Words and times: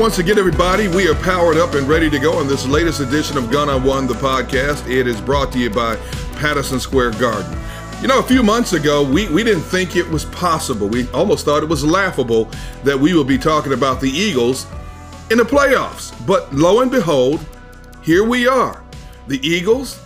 once 0.00 0.18
again, 0.18 0.38
everybody, 0.38 0.88
we 0.88 1.06
are 1.06 1.14
powered 1.16 1.58
up 1.58 1.74
and 1.74 1.86
ready 1.86 2.08
to 2.08 2.18
go 2.18 2.32
on 2.38 2.48
this 2.48 2.66
latest 2.66 3.00
edition 3.00 3.36
of 3.36 3.50
Gun 3.50 3.68
on 3.68 3.84
One, 3.84 4.06
the 4.06 4.14
podcast. 4.14 4.88
It 4.90 5.06
is 5.06 5.20
brought 5.20 5.52
to 5.52 5.58
you 5.58 5.68
by 5.68 5.96
Patterson 6.36 6.80
Square 6.80 7.10
Garden. 7.12 7.54
You 8.00 8.08
know, 8.08 8.18
a 8.18 8.22
few 8.22 8.42
months 8.42 8.72
ago, 8.72 9.04
we, 9.04 9.28
we 9.28 9.44
didn't 9.44 9.62
think 9.64 9.96
it 9.96 10.08
was 10.08 10.24
possible. 10.24 10.88
We 10.88 11.06
almost 11.10 11.44
thought 11.44 11.62
it 11.62 11.68
was 11.68 11.84
laughable 11.84 12.48
that 12.82 12.98
we 12.98 13.12
would 13.12 13.26
be 13.26 13.36
talking 13.36 13.74
about 13.74 14.00
the 14.00 14.08
Eagles 14.08 14.66
in 15.30 15.36
the 15.36 15.44
playoffs. 15.44 16.14
But 16.26 16.50
lo 16.50 16.80
and 16.80 16.90
behold, 16.90 17.44
here 18.02 18.24
we 18.24 18.48
are. 18.48 18.82
The 19.28 19.46
Eagles, 19.46 20.00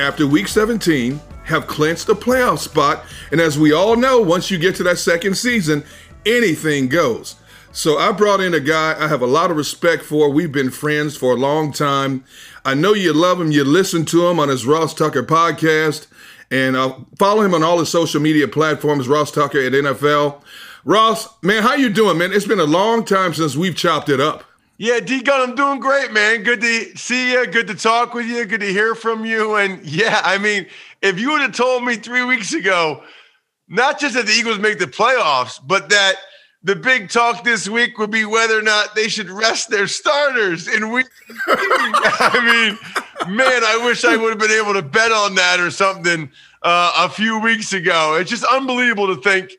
after 0.00 0.26
week 0.26 0.48
17, 0.48 1.20
have 1.44 1.68
clinched 1.68 2.08
a 2.08 2.14
playoff 2.16 2.58
spot. 2.58 3.04
And 3.30 3.40
as 3.40 3.56
we 3.56 3.72
all 3.72 3.94
know, 3.94 4.20
once 4.20 4.50
you 4.50 4.58
get 4.58 4.74
to 4.76 4.82
that 4.82 4.98
second 4.98 5.36
season, 5.36 5.84
anything 6.26 6.88
goes. 6.88 7.36
So 7.72 7.98
I 7.98 8.12
brought 8.12 8.40
in 8.40 8.54
a 8.54 8.60
guy 8.60 8.96
I 8.98 9.08
have 9.08 9.22
a 9.22 9.26
lot 9.26 9.50
of 9.50 9.56
respect 9.56 10.02
for. 10.02 10.30
We've 10.30 10.50
been 10.50 10.70
friends 10.70 11.16
for 11.16 11.32
a 11.32 11.36
long 11.36 11.72
time. 11.72 12.24
I 12.64 12.74
know 12.74 12.94
you 12.94 13.12
love 13.12 13.40
him. 13.40 13.52
You 13.52 13.62
listen 13.62 14.04
to 14.06 14.26
him 14.26 14.40
on 14.40 14.48
his 14.48 14.66
Ross 14.66 14.94
Tucker 14.94 15.22
podcast, 15.22 16.06
and 16.50 16.76
uh, 16.76 16.96
follow 17.18 17.42
him 17.42 17.54
on 17.54 17.62
all 17.62 17.78
his 17.78 17.88
social 17.88 18.20
media 18.20 18.48
platforms. 18.48 19.06
Ross 19.06 19.30
Tucker 19.30 19.60
at 19.60 19.72
NFL. 19.72 20.42
Ross, 20.84 21.28
man, 21.42 21.62
how 21.62 21.74
you 21.74 21.90
doing, 21.90 22.18
man? 22.18 22.32
It's 22.32 22.46
been 22.46 22.60
a 22.60 22.64
long 22.64 23.04
time 23.04 23.34
since 23.34 23.54
we've 23.54 23.76
chopped 23.76 24.08
it 24.08 24.20
up. 24.20 24.44
Yeah, 24.78 25.00
D 25.00 25.22
Gun, 25.22 25.50
I'm 25.50 25.56
doing 25.56 25.80
great, 25.80 26.12
man. 26.12 26.44
Good 26.44 26.60
to 26.60 26.96
see 26.96 27.32
you. 27.32 27.46
Good 27.46 27.66
to 27.66 27.74
talk 27.74 28.14
with 28.14 28.26
you. 28.26 28.44
Good 28.46 28.60
to 28.60 28.72
hear 28.72 28.94
from 28.94 29.26
you. 29.26 29.56
And 29.56 29.84
yeah, 29.84 30.20
I 30.24 30.38
mean, 30.38 30.66
if 31.02 31.18
you 31.18 31.32
would 31.32 31.42
have 31.42 31.54
told 31.54 31.84
me 31.84 31.96
three 31.96 32.24
weeks 32.24 32.54
ago, 32.54 33.02
not 33.68 34.00
just 34.00 34.14
that 34.14 34.26
the 34.26 34.32
Eagles 34.32 34.58
make 34.58 34.78
the 34.78 34.86
playoffs, 34.86 35.60
but 35.64 35.90
that 35.90 36.14
the 36.62 36.74
big 36.74 37.08
talk 37.08 37.44
this 37.44 37.68
week 37.68 37.98
would 37.98 38.10
be 38.10 38.24
whether 38.24 38.58
or 38.58 38.62
not 38.62 38.94
they 38.94 39.08
should 39.08 39.30
rest 39.30 39.70
their 39.70 39.86
starters 39.86 40.66
in 40.68 40.90
week. 40.90 41.06
I 41.46 42.40
mean, 42.44 43.36
man, 43.36 43.64
I 43.64 43.80
wish 43.84 44.04
I 44.04 44.16
would 44.16 44.30
have 44.30 44.38
been 44.38 44.50
able 44.50 44.74
to 44.74 44.82
bet 44.82 45.12
on 45.12 45.34
that 45.36 45.60
or 45.60 45.70
something 45.70 46.30
uh, 46.62 46.92
a 46.98 47.08
few 47.08 47.40
weeks 47.40 47.72
ago. 47.72 48.16
It's 48.20 48.30
just 48.30 48.44
unbelievable 48.44 49.14
to 49.14 49.20
think 49.20 49.52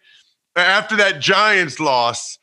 after 0.55 0.95
that 0.97 1.19
Giants 1.21 1.79
loss 1.79 2.37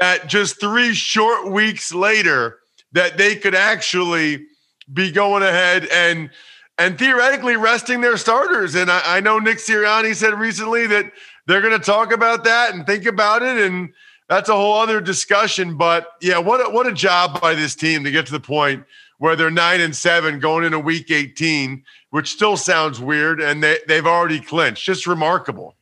that 0.00 0.26
just 0.26 0.60
three 0.60 0.94
short 0.94 1.50
weeks 1.50 1.92
later 1.92 2.58
that 2.92 3.16
they 3.16 3.36
could 3.36 3.54
actually 3.54 4.46
be 4.92 5.10
going 5.10 5.42
ahead 5.42 5.86
and 5.86 6.30
and 6.78 6.98
theoretically 6.98 7.56
resting 7.56 8.00
their 8.00 8.16
starters. 8.16 8.74
And 8.74 8.90
I, 8.90 9.18
I 9.18 9.20
know 9.20 9.38
Nick 9.38 9.58
Sirianni 9.58 10.14
said 10.14 10.32
recently 10.32 10.86
that 10.86 11.12
they're 11.50 11.60
going 11.60 11.78
to 11.78 11.84
talk 11.84 12.12
about 12.12 12.44
that 12.44 12.74
and 12.74 12.86
think 12.86 13.06
about 13.06 13.42
it 13.42 13.58
and 13.58 13.92
that's 14.28 14.48
a 14.48 14.54
whole 14.54 14.74
other 14.74 15.00
discussion. 15.00 15.76
But 15.76 16.12
yeah 16.20 16.38
what 16.38 16.66
a, 16.66 16.70
what 16.70 16.86
a 16.86 16.92
job 16.92 17.40
by 17.40 17.54
this 17.54 17.74
team 17.74 18.04
to 18.04 18.10
get 18.10 18.26
to 18.26 18.32
the 18.32 18.40
point 18.40 18.84
where 19.18 19.36
they're 19.36 19.50
9 19.50 19.80
and 19.80 19.94
7 19.94 20.38
going 20.38 20.64
into 20.64 20.78
week 20.78 21.10
18 21.10 21.82
which 22.10 22.30
still 22.30 22.56
sounds 22.56 23.00
weird 23.00 23.40
and 23.40 23.62
they, 23.62 23.78
they've 23.86 24.06
already 24.06 24.40
clinched. 24.40 24.84
Just 24.84 25.06
remarkable. 25.06 25.74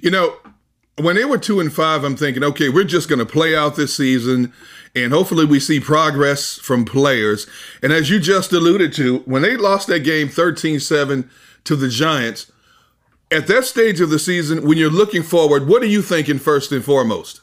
You 0.00 0.10
know 0.10 0.36
when 0.96 1.16
they 1.16 1.24
were 1.24 1.38
2 1.38 1.60
and 1.60 1.72
5 1.72 2.04
I'm 2.04 2.16
thinking 2.16 2.42
okay 2.44 2.68
we're 2.68 2.84
just 2.84 3.08
going 3.08 3.18
to 3.18 3.26
play 3.26 3.54
out 3.54 3.76
this 3.76 3.94
season 3.96 4.52
and 4.94 5.12
hopefully 5.12 5.44
we 5.44 5.60
see 5.60 5.80
progress 5.80 6.56
from 6.58 6.84
players. 6.84 7.46
And 7.82 7.92
as 7.92 8.08
you 8.10 8.20
just 8.20 8.52
alluded 8.52 8.92
to 8.94 9.18
when 9.20 9.42
they 9.42 9.56
lost 9.56 9.88
that 9.88 10.00
game 10.00 10.28
13-7 10.28 11.28
to 11.64 11.76
the 11.76 11.88
Giants 11.88 12.52
at 13.34 13.48
that 13.48 13.64
stage 13.64 14.00
of 14.00 14.10
the 14.10 14.18
season, 14.18 14.66
when 14.66 14.78
you're 14.78 14.90
looking 14.90 15.24
forward, 15.24 15.66
what 15.66 15.82
are 15.82 15.86
you 15.86 16.02
thinking 16.02 16.38
first 16.38 16.70
and 16.70 16.84
foremost? 16.84 17.40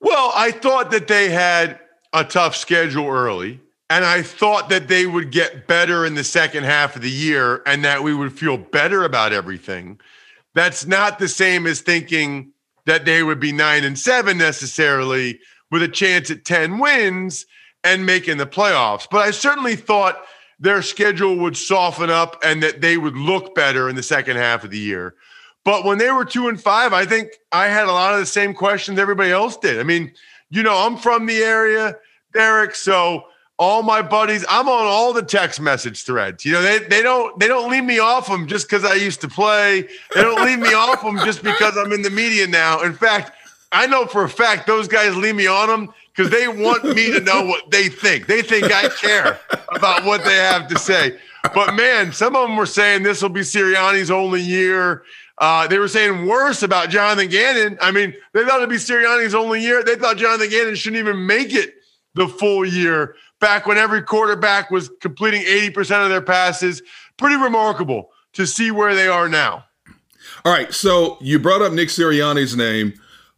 Well, 0.00 0.32
I 0.34 0.50
thought 0.50 0.90
that 0.90 1.06
they 1.06 1.30
had 1.30 1.78
a 2.12 2.24
tough 2.24 2.56
schedule 2.56 3.06
early, 3.06 3.60
and 3.88 4.04
I 4.04 4.22
thought 4.22 4.68
that 4.70 4.88
they 4.88 5.06
would 5.06 5.30
get 5.30 5.68
better 5.68 6.04
in 6.04 6.16
the 6.16 6.24
second 6.24 6.64
half 6.64 6.96
of 6.96 7.02
the 7.02 7.10
year 7.10 7.62
and 7.66 7.84
that 7.84 8.02
we 8.02 8.14
would 8.14 8.36
feel 8.36 8.58
better 8.58 9.04
about 9.04 9.32
everything. 9.32 10.00
That's 10.54 10.86
not 10.86 11.18
the 11.18 11.28
same 11.28 11.66
as 11.66 11.80
thinking 11.80 12.52
that 12.84 13.04
they 13.04 13.22
would 13.22 13.38
be 13.38 13.52
nine 13.52 13.84
and 13.84 13.98
seven 13.98 14.38
necessarily 14.38 15.38
with 15.70 15.82
a 15.82 15.88
chance 15.88 16.30
at 16.30 16.44
10 16.44 16.78
wins 16.78 17.46
and 17.84 18.06
making 18.06 18.38
the 18.38 18.46
playoffs. 18.46 19.06
But 19.08 19.18
I 19.18 19.30
certainly 19.30 19.76
thought 19.76 20.24
their 20.58 20.82
schedule 20.82 21.36
would 21.36 21.56
soften 21.56 22.10
up 22.10 22.40
and 22.42 22.62
that 22.62 22.80
they 22.80 22.96
would 22.96 23.16
look 23.16 23.54
better 23.54 23.88
in 23.88 23.96
the 23.96 24.02
second 24.02 24.36
half 24.36 24.64
of 24.64 24.70
the 24.70 24.78
year. 24.78 25.14
But 25.64 25.84
when 25.84 25.98
they 25.98 26.10
were 26.10 26.24
two 26.24 26.48
and 26.48 26.60
five, 26.60 26.92
I 26.92 27.04
think 27.04 27.30
I 27.52 27.66
had 27.66 27.88
a 27.88 27.92
lot 27.92 28.14
of 28.14 28.20
the 28.20 28.26
same 28.26 28.54
questions 28.54 28.98
everybody 28.98 29.32
else 29.32 29.56
did. 29.56 29.80
I 29.80 29.82
mean, 29.82 30.12
you 30.48 30.62
know, 30.62 30.76
I'm 30.76 30.96
from 30.96 31.26
the 31.26 31.38
area, 31.38 31.96
Derek, 32.32 32.74
so 32.74 33.24
all 33.58 33.82
my 33.82 34.02
buddies, 34.02 34.44
I'm 34.48 34.68
on 34.68 34.86
all 34.86 35.12
the 35.12 35.22
text 35.22 35.60
message 35.60 36.04
threads. 36.04 36.44
You 36.44 36.52
know, 36.52 36.62
they, 36.62 36.78
they 36.78 37.02
don't 37.02 37.38
they 37.40 37.48
don't 37.48 37.70
leave 37.70 37.84
me 37.84 37.98
off 37.98 38.28
them 38.28 38.46
just 38.46 38.68
because 38.68 38.84
I 38.84 38.94
used 38.94 39.20
to 39.22 39.28
play. 39.28 39.88
They 40.14 40.22
don't 40.22 40.44
leave 40.44 40.58
me 40.58 40.74
off 40.74 41.02
them 41.02 41.18
just 41.18 41.42
because 41.42 41.76
I'm 41.76 41.92
in 41.92 42.02
the 42.02 42.10
media 42.10 42.46
now. 42.46 42.82
In 42.82 42.92
fact, 42.92 43.32
I 43.72 43.86
know 43.86 44.06
for 44.06 44.24
a 44.24 44.28
fact 44.28 44.66
those 44.66 44.88
guys 44.88 45.16
leave 45.16 45.34
me 45.34 45.46
on 45.46 45.68
them 45.68 45.94
because 46.16 46.30
they 46.30 46.48
want 46.48 46.84
me 46.84 47.12
to 47.12 47.20
know 47.20 47.42
what 47.44 47.70
they 47.70 47.88
think. 47.88 48.26
They 48.26 48.40
think 48.42 48.72
I 48.72 48.88
care 48.88 49.38
about 49.68 50.04
what 50.04 50.24
they 50.24 50.36
have 50.36 50.66
to 50.68 50.78
say. 50.78 51.18
But 51.54 51.74
man, 51.74 52.12
some 52.12 52.34
of 52.34 52.48
them 52.48 52.56
were 52.56 52.66
saying 52.66 53.02
this 53.02 53.22
will 53.22 53.28
be 53.28 53.42
Sirianni's 53.42 54.10
only 54.10 54.40
year. 54.40 55.04
Uh, 55.38 55.66
they 55.66 55.78
were 55.78 55.88
saying 55.88 56.26
worse 56.26 56.62
about 56.62 56.88
Jonathan 56.88 57.28
Gannon. 57.28 57.76
I 57.82 57.90
mean, 57.90 58.14
they 58.32 58.44
thought 58.44 58.56
it'd 58.56 58.70
be 58.70 58.76
Sirianni's 58.76 59.34
only 59.34 59.60
year. 59.60 59.82
They 59.82 59.96
thought 59.96 60.16
Jonathan 60.16 60.48
Gannon 60.48 60.74
shouldn't 60.74 61.00
even 61.00 61.26
make 61.26 61.52
it 61.52 61.74
the 62.14 62.26
full 62.26 62.64
year 62.64 63.14
back 63.38 63.66
when 63.66 63.76
every 63.76 64.02
quarterback 64.02 64.70
was 64.70 64.90
completing 65.00 65.42
80% 65.42 66.04
of 66.04 66.08
their 66.08 66.22
passes. 66.22 66.82
Pretty 67.18 67.36
remarkable 67.36 68.10
to 68.32 68.46
see 68.46 68.70
where 68.70 68.94
they 68.94 69.08
are 69.08 69.28
now. 69.28 69.64
All 70.46 70.52
right. 70.52 70.72
So 70.72 71.18
you 71.20 71.38
brought 71.38 71.60
up 71.60 71.72
Nick 71.72 71.88
Sirianni's 71.88 72.56
name. 72.56 72.94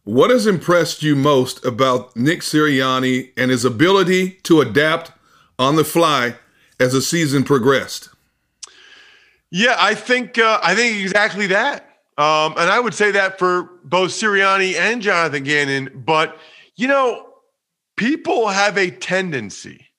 What 0.09 0.31
has 0.31 0.47
impressed 0.47 1.03
you 1.03 1.15
most 1.15 1.63
about 1.63 2.15
Nick 2.15 2.39
Sirianni 2.39 3.29
and 3.37 3.51
his 3.51 3.63
ability 3.63 4.39
to 4.41 4.59
adapt 4.59 5.11
on 5.59 5.75
the 5.75 5.83
fly 5.83 6.33
as 6.79 6.93
the 6.93 7.01
season 7.01 7.43
progressed? 7.43 8.09
Yeah, 9.51 9.75
I 9.77 9.93
think 9.93 10.39
uh, 10.39 10.59
I 10.63 10.73
think 10.73 10.99
exactly 10.99 11.45
that. 11.47 11.83
Um, 12.17 12.55
and 12.57 12.71
I 12.71 12.79
would 12.79 12.95
say 12.95 13.11
that 13.11 13.37
for 13.37 13.69
both 13.83 14.09
Sirianni 14.09 14.73
and 14.73 14.99
Jonathan 14.99 15.43
Gannon. 15.43 16.01
But 16.03 16.39
you 16.75 16.87
know, 16.87 17.31
people 17.95 18.47
have 18.47 18.79
a 18.79 18.89
tendency, 18.89 19.89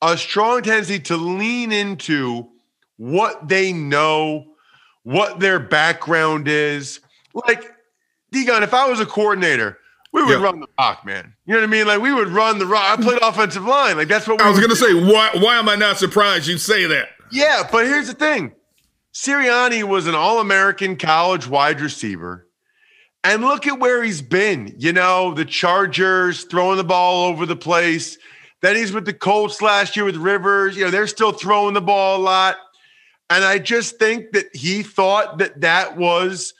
a 0.00 0.16
strong 0.16 0.62
tendency 0.62 0.98
to 1.00 1.16
lean 1.18 1.72
into 1.72 2.48
what 2.96 3.48
they 3.48 3.74
know, 3.74 4.46
what 5.02 5.40
their 5.40 5.58
background 5.58 6.48
is. 6.48 7.00
Like 7.34 7.70
D 8.32 8.44
Gun, 8.44 8.62
if 8.62 8.74
I 8.74 8.88
was 8.88 8.98
a 8.98 9.06
coordinator, 9.06 9.78
we 10.12 10.22
would 10.22 10.30
yeah. 10.30 10.44
run 10.44 10.60
the 10.60 10.66
rock, 10.78 11.04
man. 11.06 11.34
You 11.46 11.54
know 11.54 11.60
what 11.60 11.68
I 11.68 11.70
mean? 11.70 11.86
Like 11.86 12.00
we 12.00 12.12
would 12.12 12.28
run 12.28 12.58
the 12.58 12.66
rock. 12.66 12.98
I 12.98 13.02
played 13.02 13.18
offensive 13.22 13.64
line. 13.64 13.96
Like 13.96 14.08
that's 14.08 14.26
what 14.26 14.40
I 14.40 14.48
was 14.48 14.58
going 14.58 14.70
to 14.70 14.76
say. 14.76 14.94
Why? 14.94 15.30
Why 15.34 15.58
am 15.58 15.68
I 15.68 15.76
not 15.76 15.98
surprised 15.98 16.48
you 16.48 16.58
say 16.58 16.86
that? 16.86 17.08
Yeah, 17.30 17.68
but 17.70 17.86
here's 17.86 18.08
the 18.08 18.14
thing: 18.14 18.52
Sirianni 19.14 19.84
was 19.84 20.06
an 20.06 20.14
All-American 20.14 20.96
college 20.96 21.46
wide 21.46 21.80
receiver, 21.80 22.48
and 23.22 23.42
look 23.42 23.66
at 23.66 23.78
where 23.78 24.02
he's 24.02 24.22
been. 24.22 24.74
You 24.78 24.92
know, 24.92 25.34
the 25.34 25.44
Chargers 25.44 26.44
throwing 26.44 26.78
the 26.78 26.84
ball 26.84 27.26
over 27.26 27.46
the 27.46 27.56
place. 27.56 28.18
Then 28.60 28.76
he's 28.76 28.92
with 28.92 29.06
the 29.06 29.12
Colts 29.12 29.60
last 29.60 29.96
year 29.96 30.04
with 30.04 30.16
Rivers. 30.16 30.76
You 30.76 30.84
know, 30.84 30.90
they're 30.90 31.08
still 31.08 31.32
throwing 31.32 31.74
the 31.74 31.80
ball 31.80 32.18
a 32.18 32.22
lot, 32.22 32.56
and 33.28 33.44
I 33.44 33.58
just 33.58 33.98
think 33.98 34.32
that 34.32 34.54
he 34.54 34.82
thought 34.82 35.38
that 35.38 35.62
that 35.62 35.96
was 35.96 36.54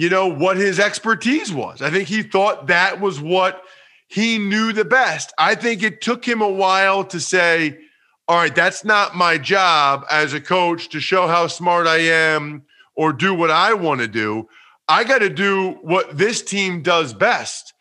you 0.00 0.08
know, 0.08 0.26
what 0.26 0.56
his 0.56 0.80
expertise 0.80 1.52
was. 1.52 1.82
I 1.82 1.90
think 1.90 2.08
he 2.08 2.22
thought 2.22 2.68
that 2.68 3.02
was 3.02 3.20
what 3.20 3.62
he 4.08 4.38
knew 4.38 4.72
the 4.72 4.84
best. 4.84 5.30
I 5.36 5.54
think 5.54 5.82
it 5.82 6.00
took 6.00 6.24
him 6.26 6.40
a 6.40 6.48
while 6.48 7.04
to 7.04 7.20
say, 7.20 7.78
all 8.26 8.38
right, 8.38 8.54
that's 8.54 8.82
not 8.82 9.14
my 9.14 9.36
job 9.36 10.06
as 10.10 10.32
a 10.32 10.40
coach 10.40 10.88
to 10.90 11.00
show 11.00 11.26
how 11.26 11.48
smart 11.48 11.86
I 11.86 11.98
am 11.98 12.62
or 12.94 13.12
do 13.12 13.34
what 13.34 13.50
I 13.50 13.74
want 13.74 14.00
to 14.00 14.08
do. 14.08 14.48
I 14.88 15.04
got 15.04 15.18
to 15.18 15.28
do 15.28 15.72
what 15.82 16.16
this 16.16 16.40
team 16.40 16.80
does 16.80 17.12
best. 17.12 17.74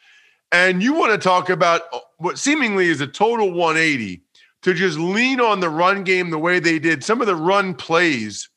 And 0.51 0.83
you 0.83 0.93
want 0.93 1.13
to 1.13 1.17
talk 1.17 1.49
about 1.49 1.83
uh, 1.93 1.99
what 2.17 2.37
seemingly 2.37 2.87
is 2.87 2.99
a 2.99 3.07
total 3.07 3.53
180 3.53 4.21
to 4.63 4.73
just 4.73 4.99
lean 4.99 5.39
on 5.39 5.61
the 5.61 5.69
run 5.69 6.03
game 6.03 6.31
the 6.31 6.37
way 6.37 6.59
they 6.59 6.79
did, 6.79 7.01
some 7.01 7.21
of 7.21 7.27
the 7.27 7.35
run 7.35 7.75
plays 7.75 8.49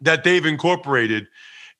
that 0.00 0.24
they've 0.24 0.46
incorporated 0.46 1.26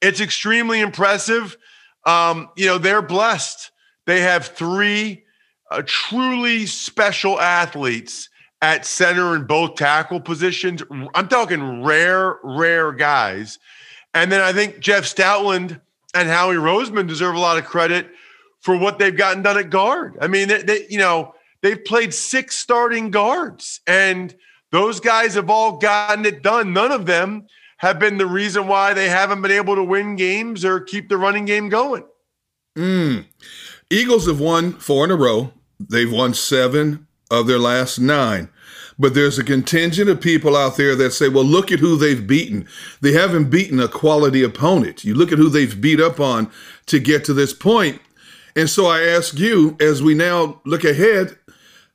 it's 0.05 0.21
extremely 0.21 0.81
impressive. 0.81 1.56
Um, 2.05 2.51
you 2.56 2.67
know, 2.67 2.79
they're 2.79 3.03
blessed. 3.03 3.71
They 4.06 4.21
have 4.21 4.47
three 4.47 5.25
uh, 5.71 5.83
truly 5.87 6.67
special 6.67 7.41
athletes 7.41 8.29
at 8.61 8.85
center 8.85 9.35
and 9.35 9.49
both 9.49 9.77
tackle 9.77 10.21
positions. 10.21 10.83
I'm 11.15 11.29
talking 11.29 11.83
rare, 11.83 12.39
rare 12.45 12.93
guys. 12.93 13.59
And 14.12 14.31
then 14.31 14.43
I 14.43 14.53
think 14.53 14.79
Jeff 14.79 15.05
Stoutland 15.05 15.81
and 16.15 16.29
Howie 16.29 16.56
Roseman 16.56 17.09
deserve 17.09 17.35
a 17.35 17.41
lot 17.41 17.59
of 17.59 17.65
credit 17.65 18.11
for 18.61 18.77
what 18.77 18.99
they've 18.99 19.17
gotten 19.17 19.43
done 19.43 19.59
at 19.59 19.71
guard. 19.71 20.17
I 20.21 20.29
mean, 20.29 20.49
they, 20.49 20.62
they, 20.62 20.87
you 20.89 20.99
know, 20.99 21.35
they've 21.62 21.83
played 21.83 22.15
six 22.15 22.56
starting 22.56 23.11
guards, 23.11 23.81
and 23.87 24.35
those 24.71 25.01
guys 25.01 25.35
have 25.35 25.51
all 25.51 25.79
gotten 25.79 26.25
it 26.25 26.43
done. 26.43 26.73
None 26.73 26.93
of 26.93 27.06
them 27.06 27.47
have 27.79 27.99
been 27.99 28.19
the 28.19 28.26
reason 28.26 28.67
why 28.67 28.94
they 28.94 29.09
haven't 29.09 29.43
been 29.43 29.50
able 29.50 29.75
to 29.75 29.85
win 29.85 30.17
games 30.17 30.65
or 30.65 30.81
keep 30.81 31.09
the 31.09 31.19
running 31.19 31.44
game 31.44 31.69
going. 31.69 32.05
Mm. 32.76 33.26
Eagles 33.91 34.26
have 34.26 34.41
won 34.41 34.73
four 34.73 35.05
in 35.05 35.11
a 35.11 35.17
row. 35.17 35.53
They've 35.79 36.11
won 36.11 36.35
seven 36.35 37.06
of 37.31 37.47
their 37.47 37.59
last 37.59 37.99
nine. 37.99 38.49
But 38.99 39.15
there's 39.15 39.38
a 39.38 39.44
contingent 39.44 40.09
of 40.09 40.21
people 40.21 40.56
out 40.56 40.76
there 40.76 40.94
that 40.94 41.12
say, 41.12 41.29
well, 41.29 41.44
look 41.44 41.73
at 41.73 41.81
who 41.81 41.97
they've 41.97 42.26
beaten. 42.26 42.69
They 43.00 43.12
haven't 43.12 43.50
beaten 43.50 43.81
a 43.81 43.88
quality 43.88 44.43
opponent. 44.43 45.05
You 45.05 45.15
look 45.15 45.32
at 45.32 45.38
who 45.38 45.49
they've 45.49 45.81
beat 45.81 46.00
up 46.00 46.20
on 46.20 46.50
to 46.87 47.00
get 47.00 47.25
to 47.25 47.35
this 47.35 47.53
point. 47.53 48.00
And 48.55 48.70
so 48.70 48.87
I 48.87 49.03
ask 49.03 49.37
you, 49.37 49.77
as 49.81 50.00
we 50.00 50.15
now 50.15 50.61
look 50.65 50.85
ahead 50.85 51.37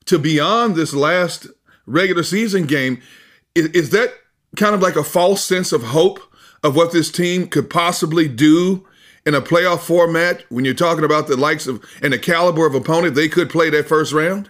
to 0.05 0.19
beyond 0.19 0.75
this 0.75 0.93
last 0.93 1.47
regular 1.85 2.23
season 2.23 2.65
game, 2.65 3.01
is, 3.55 3.67
is 3.67 3.89
that 3.91 4.13
kind 4.55 4.75
of 4.75 4.81
like 4.81 4.95
a 4.95 5.03
false 5.03 5.43
sense 5.43 5.71
of 5.71 5.83
hope 5.83 6.19
of 6.63 6.75
what 6.75 6.91
this 6.91 7.11
team 7.11 7.47
could 7.47 7.69
possibly 7.69 8.27
do 8.27 8.85
in 9.25 9.35
a 9.35 9.41
playoff 9.41 9.79
format 9.79 10.43
when 10.49 10.65
you're 10.65 10.73
talking 10.73 11.03
about 11.03 11.27
the 11.27 11.37
likes 11.37 11.67
of 11.67 11.83
and 12.01 12.13
the 12.13 12.19
caliber 12.19 12.65
of 12.65 12.75
opponent 12.75 13.15
they 13.15 13.29
could 13.29 13.49
play 13.49 13.69
that 13.69 13.87
first 13.87 14.13
round? 14.13 14.49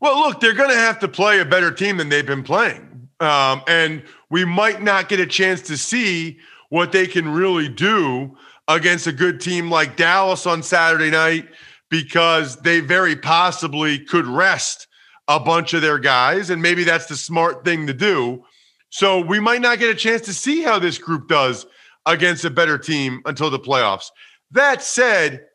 Well, 0.00 0.18
look, 0.18 0.40
they're 0.40 0.54
going 0.54 0.70
to 0.70 0.76
have 0.76 0.98
to 1.00 1.08
play 1.08 1.40
a 1.40 1.44
better 1.44 1.70
team 1.70 1.98
than 1.98 2.08
they've 2.08 2.26
been 2.26 2.42
playing. 2.42 3.08
Um, 3.20 3.62
and 3.68 4.02
we 4.30 4.44
might 4.44 4.82
not 4.82 5.08
get 5.08 5.20
a 5.20 5.26
chance 5.26 5.62
to 5.62 5.76
see 5.76 6.38
what 6.70 6.90
they 6.90 7.06
can 7.06 7.28
really 7.28 7.68
do 7.68 8.36
against 8.66 9.06
a 9.06 9.12
good 9.12 9.40
team 9.40 9.70
like 9.70 9.96
Dallas 9.96 10.46
on 10.46 10.62
Saturday 10.62 11.10
night 11.10 11.48
because 11.88 12.56
they 12.56 12.80
very 12.80 13.14
possibly 13.14 13.98
could 13.98 14.26
rest 14.26 14.88
a 15.28 15.38
bunch 15.38 15.74
of 15.74 15.82
their 15.82 15.98
guys. 15.98 16.50
And 16.50 16.60
maybe 16.60 16.82
that's 16.82 17.06
the 17.06 17.16
smart 17.16 17.64
thing 17.64 17.86
to 17.86 17.92
do. 17.92 18.44
So 18.92 19.20
we 19.20 19.40
might 19.40 19.62
not 19.62 19.78
get 19.78 19.88
a 19.88 19.94
chance 19.94 20.20
to 20.26 20.34
see 20.34 20.60
how 20.60 20.78
this 20.78 20.98
group 20.98 21.26
does 21.26 21.64
against 22.04 22.44
a 22.44 22.50
better 22.50 22.76
team 22.76 23.22
until 23.24 23.48
the 23.48 23.58
playoffs. 23.58 24.10
That 24.50 24.82
said, 24.82 25.46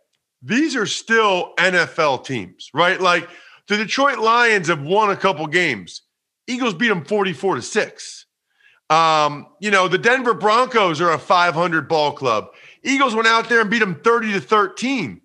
these 0.41 0.75
are 0.75 0.87
still 0.87 1.53
NFL 1.59 2.25
teams, 2.25 2.71
right? 2.73 2.99
Like 2.99 3.29
the 3.67 3.77
Detroit 3.77 4.17
Lions 4.17 4.69
have 4.69 4.81
won 4.81 5.11
a 5.11 5.15
couple 5.15 5.45
games. 5.45 6.01
Eagles 6.47 6.73
beat 6.73 6.87
them 6.87 7.05
44 7.05 7.55
to 7.55 7.61
6. 7.61 8.25
Um, 8.89 9.45
you 9.59 9.69
know, 9.69 9.87
the 9.87 9.99
Denver 9.99 10.33
Broncos 10.33 10.99
are 10.99 11.11
a 11.11 11.19
500 11.19 11.87
ball 11.87 12.13
club. 12.13 12.47
Eagles 12.81 13.13
went 13.13 13.27
out 13.27 13.49
there 13.49 13.61
and 13.61 13.69
beat 13.69 13.79
them 13.79 14.01
30 14.03 14.33
to 14.33 14.41
13. 14.41 15.21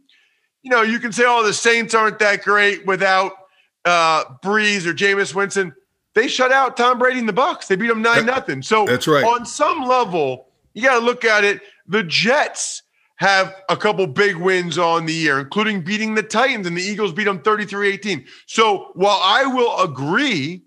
You 0.62 0.70
know, 0.70 0.82
you 0.82 0.98
can 0.98 1.12
say, 1.12 1.24
oh, 1.26 1.42
the 1.42 1.54
Saints 1.54 1.94
aren't 1.94 2.18
that 2.18 2.42
great 2.42 2.84
without 2.84 3.32
uh, 3.86 4.24
Brees 4.44 4.84
or 4.84 4.92
Jameis 4.92 5.34
Winston 5.34 5.72
they 6.14 6.28
shut 6.28 6.52
out 6.52 6.76
Tom 6.76 6.98
Brady 6.98 7.18
and 7.18 7.28
the 7.28 7.32
Bucs. 7.32 7.66
They 7.66 7.76
beat 7.76 7.88
them 7.88 8.02
nine 8.02 8.26
nothing. 8.26 8.62
So 8.62 8.84
that's 8.84 9.08
right. 9.08 9.24
On 9.24 9.46
some 9.46 9.86
level, 9.86 10.48
you 10.74 10.82
got 10.82 10.98
to 10.98 11.04
look 11.04 11.24
at 11.24 11.44
it. 11.44 11.60
The 11.86 12.02
Jets 12.02 12.82
have 13.16 13.54
a 13.68 13.76
couple 13.76 14.06
big 14.06 14.36
wins 14.36 14.78
on 14.78 15.06
the 15.06 15.12
year, 15.12 15.38
including 15.38 15.82
beating 15.82 16.14
the 16.14 16.22
Titans, 16.22 16.66
and 16.66 16.76
the 16.76 16.82
Eagles 16.82 17.12
beat 17.12 17.24
them 17.24 17.38
33-18. 17.38 18.26
So 18.46 18.90
while 18.94 19.20
I 19.22 19.46
will 19.46 19.78
agree 19.80 20.64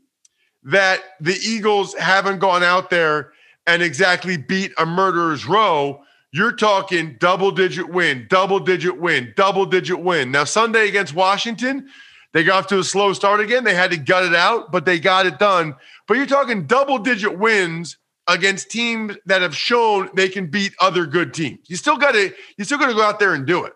that 0.64 1.02
the 1.20 1.36
Eagles 1.44 1.94
haven't 1.96 2.40
gone 2.40 2.64
out 2.64 2.90
there 2.90 3.34
and 3.68 3.84
exactly 3.84 4.38
beat 4.38 4.72
a 4.78 4.86
murderer's 4.86 5.46
row, 5.46 6.02
you're 6.32 6.52
talking 6.52 7.18
double 7.20 7.52
digit 7.52 7.90
win, 7.90 8.26
double 8.30 8.60
digit 8.60 9.00
win, 9.00 9.34
double 9.36 9.66
digit 9.66 10.00
win. 10.00 10.32
Now, 10.32 10.44
Sunday 10.44 10.88
against 10.88 11.14
Washington, 11.14 11.88
they 12.36 12.44
got 12.44 12.66
off 12.66 12.68
to 12.68 12.80
a 12.80 12.84
slow 12.84 13.14
start 13.14 13.40
again. 13.40 13.64
They 13.64 13.74
had 13.74 13.92
to 13.92 13.98
gut 13.98 14.26
it 14.26 14.36
out, 14.36 14.70
but 14.70 14.84
they 14.84 15.00
got 15.00 15.26
it 15.26 15.40
done. 15.40 15.74
But 16.06 16.18
you're 16.18 16.26
talking 16.26 16.66
double 16.68 16.98
digit 16.98 17.40
wins 17.40 17.96
against 18.28 18.70
teams 18.70 19.16
that 19.26 19.42
have 19.42 19.56
shown 19.56 20.10
they 20.16 20.28
can 20.28 20.48
beat 20.48 20.74
other 20.82 21.06
good 21.06 21.34
teams. 21.34 21.60
You 21.68 21.78
still 21.78 21.96
got 21.96 22.12
to 22.12 22.34
you 22.58 22.66
still 22.66 22.78
got 22.78 22.88
to 22.88 22.94
go 22.94 23.04
out 23.04 23.20
there 23.20 23.34
and 23.34 23.48
do 23.48 23.64
it. 23.64 23.72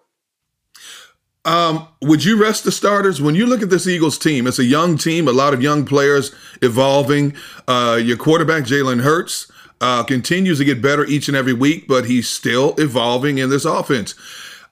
Um, 1.45 1.87
would 2.01 2.25
you 2.25 2.35
rest 2.35 2.65
the 2.65 2.71
starters 2.73 3.21
when 3.21 3.33
you 3.33 3.45
look 3.45 3.61
at 3.61 3.69
this 3.69 3.87
Eagles 3.87 4.17
team? 4.17 4.45
It's 4.45 4.59
a 4.59 4.65
young 4.65 4.97
team, 4.97 5.29
a 5.29 5.31
lot 5.31 5.53
of 5.53 5.61
young 5.61 5.85
players 5.85 6.35
evolving. 6.61 7.35
Uh, 7.65 7.97
your 8.03 8.17
quarterback 8.17 8.65
Jalen 8.65 9.03
Hurts 9.03 9.49
uh, 9.79 10.03
continues 10.03 10.57
to 10.57 10.65
get 10.65 10.81
better 10.81 11.05
each 11.05 11.29
and 11.29 11.37
every 11.37 11.53
week, 11.53 11.87
but 11.87 12.07
he's 12.07 12.27
still 12.29 12.75
evolving 12.77 13.37
in 13.37 13.49
this 13.49 13.63
offense. 13.63 14.15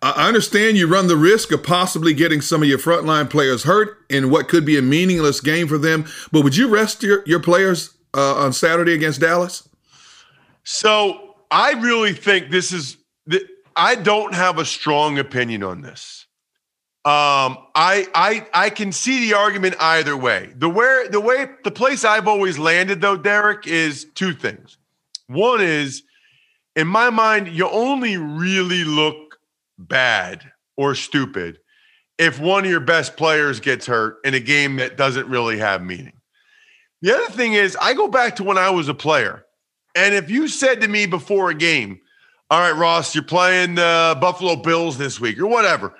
I 0.02 0.28
understand 0.28 0.78
you 0.78 0.88
run 0.88 1.08
the 1.08 1.18
risk 1.18 1.52
of 1.52 1.64
possibly 1.64 2.14
getting 2.14 2.42
some 2.42 2.62
of 2.62 2.68
your 2.68 2.78
frontline 2.78 3.30
players 3.30 3.64
hurt 3.64 4.06
in 4.10 4.30
what 4.30 4.48
could 4.48 4.66
be 4.66 4.78
a 4.78 4.82
meaningless 4.82 5.42
game 5.42 5.68
for 5.68 5.78
them. 5.78 6.06
But 6.32 6.44
would 6.44 6.56
you 6.56 6.68
rest 6.68 7.02
your, 7.02 7.24
your 7.26 7.40
players 7.40 7.98
uh, 8.14 8.36
on 8.36 8.54
Saturday 8.54 8.94
against 8.94 9.22
Dallas? 9.22 9.68
So 10.64 11.36
I 11.50 11.72
really 11.74 12.14
think 12.14 12.52
this 12.52 12.72
is, 12.72 12.98
I 13.76 13.96
don't 13.96 14.34
have 14.34 14.60
a 14.60 14.66
strong 14.66 15.18
opinion 15.18 15.64
on 15.64 15.82
this. 15.82 16.26
Um, 17.06 17.58
I 17.74 18.06
I 18.14 18.48
I 18.54 18.70
can 18.70 18.92
see 18.92 19.30
the 19.30 19.38
argument 19.38 19.76
either 19.80 20.18
way. 20.18 20.52
The 20.58 20.68
where 20.68 21.08
the 21.08 21.22
way 21.22 21.50
the 21.64 21.72
place 21.72 22.04
I've 22.04 22.28
always 22.28 22.60
landed 22.60 23.00
though, 23.00 23.16
Derek, 23.16 23.66
is 23.66 24.08
two 24.14 24.34
things. 24.34 24.78
One 25.28 25.62
is, 25.62 26.04
in 26.76 26.86
my 26.86 27.10
mind, 27.10 27.48
you 27.48 27.70
only 27.70 28.18
really 28.18 28.84
look 28.84 29.27
bad 29.78 30.52
or 30.76 30.96
stupid 30.96 31.60
if 32.18 32.40
one 32.40 32.66
of 32.66 32.72
your 32.72 32.80
best 32.80 33.16
players 33.16 33.60
gets 33.60 33.86
hurt 33.86 34.18
in 34.24 34.34
a 34.34 34.40
game 34.40 34.78
that 34.78 34.98
doesn't 34.98 35.28
really 35.28 35.58
have 35.60 35.84
meaning. 35.84 36.14
The 37.02 37.14
other 37.14 37.32
thing 37.32 37.54
is, 37.54 37.78
I 37.80 37.94
go 37.94 38.08
back 38.08 38.38
to 38.38 38.44
when 38.44 38.58
I 38.58 38.72
was 38.72 38.90
a 38.90 38.94
player. 38.94 39.46
And 39.96 40.16
if 40.16 40.30
you 40.30 40.48
said 40.48 40.82
to 40.82 40.88
me 40.88 41.06
before 41.06 41.50
a 41.50 41.56
game, 41.56 42.00
all 42.50 42.60
right, 42.60 42.72
Ross, 42.72 43.14
you're 43.14 43.24
playing 43.24 43.76
the 43.76 44.18
Buffalo 44.20 44.56
Bills 44.56 44.98
this 44.98 45.20
week 45.20 45.38
or 45.38 45.48
whatever, 45.48 45.94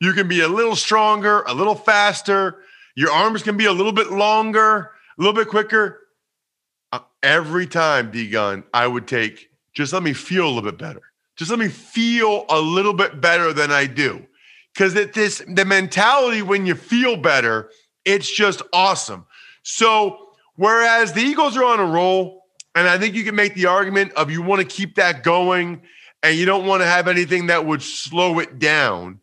you 0.00 0.12
can 0.12 0.28
be 0.28 0.40
a 0.40 0.48
little 0.48 0.76
stronger, 0.76 1.42
a 1.42 1.54
little 1.54 1.74
faster, 1.74 2.60
your 2.94 3.10
arms 3.10 3.42
can 3.42 3.56
be 3.56 3.64
a 3.64 3.72
little 3.72 3.92
bit 3.92 4.12
longer, 4.12 4.90
a 5.18 5.22
little 5.22 5.32
bit 5.32 5.48
quicker. 5.48 6.00
Uh, 6.92 7.00
every 7.22 7.66
time, 7.66 8.10
D 8.10 8.28
Gun, 8.28 8.62
I 8.72 8.86
would 8.86 9.08
take 9.08 9.48
just 9.72 9.92
let 9.92 10.02
me 10.02 10.12
feel 10.12 10.44
a 10.44 10.50
little 10.50 10.70
bit 10.70 10.78
better. 10.78 11.02
Just 11.36 11.50
let 11.50 11.58
me 11.58 11.68
feel 11.68 12.44
a 12.48 12.60
little 12.60 12.94
bit 12.94 13.20
better 13.20 13.52
than 13.52 13.70
I 13.70 13.86
do. 13.86 14.26
Because 14.72 14.94
that 14.94 15.12
this 15.12 15.42
the 15.48 15.64
mentality 15.64 16.42
when 16.42 16.66
you 16.66 16.74
feel 16.74 17.16
better, 17.16 17.70
it's 18.04 18.30
just 18.30 18.62
awesome. 18.72 19.26
So 19.62 20.30
whereas 20.56 21.12
the 21.12 21.20
Eagles 21.20 21.56
are 21.56 21.64
on 21.64 21.80
a 21.80 21.84
roll, 21.84 22.44
and 22.74 22.88
I 22.88 22.98
think 22.98 23.14
you 23.14 23.24
can 23.24 23.36
make 23.36 23.54
the 23.54 23.66
argument 23.66 24.12
of 24.12 24.30
you 24.30 24.42
want 24.42 24.60
to 24.60 24.66
keep 24.66 24.96
that 24.96 25.22
going 25.22 25.82
and 26.22 26.36
you 26.36 26.46
don't 26.46 26.66
want 26.66 26.82
to 26.82 26.86
have 26.86 27.06
anything 27.06 27.46
that 27.46 27.66
would 27.66 27.82
slow 27.82 28.38
it 28.38 28.58
down. 28.58 29.20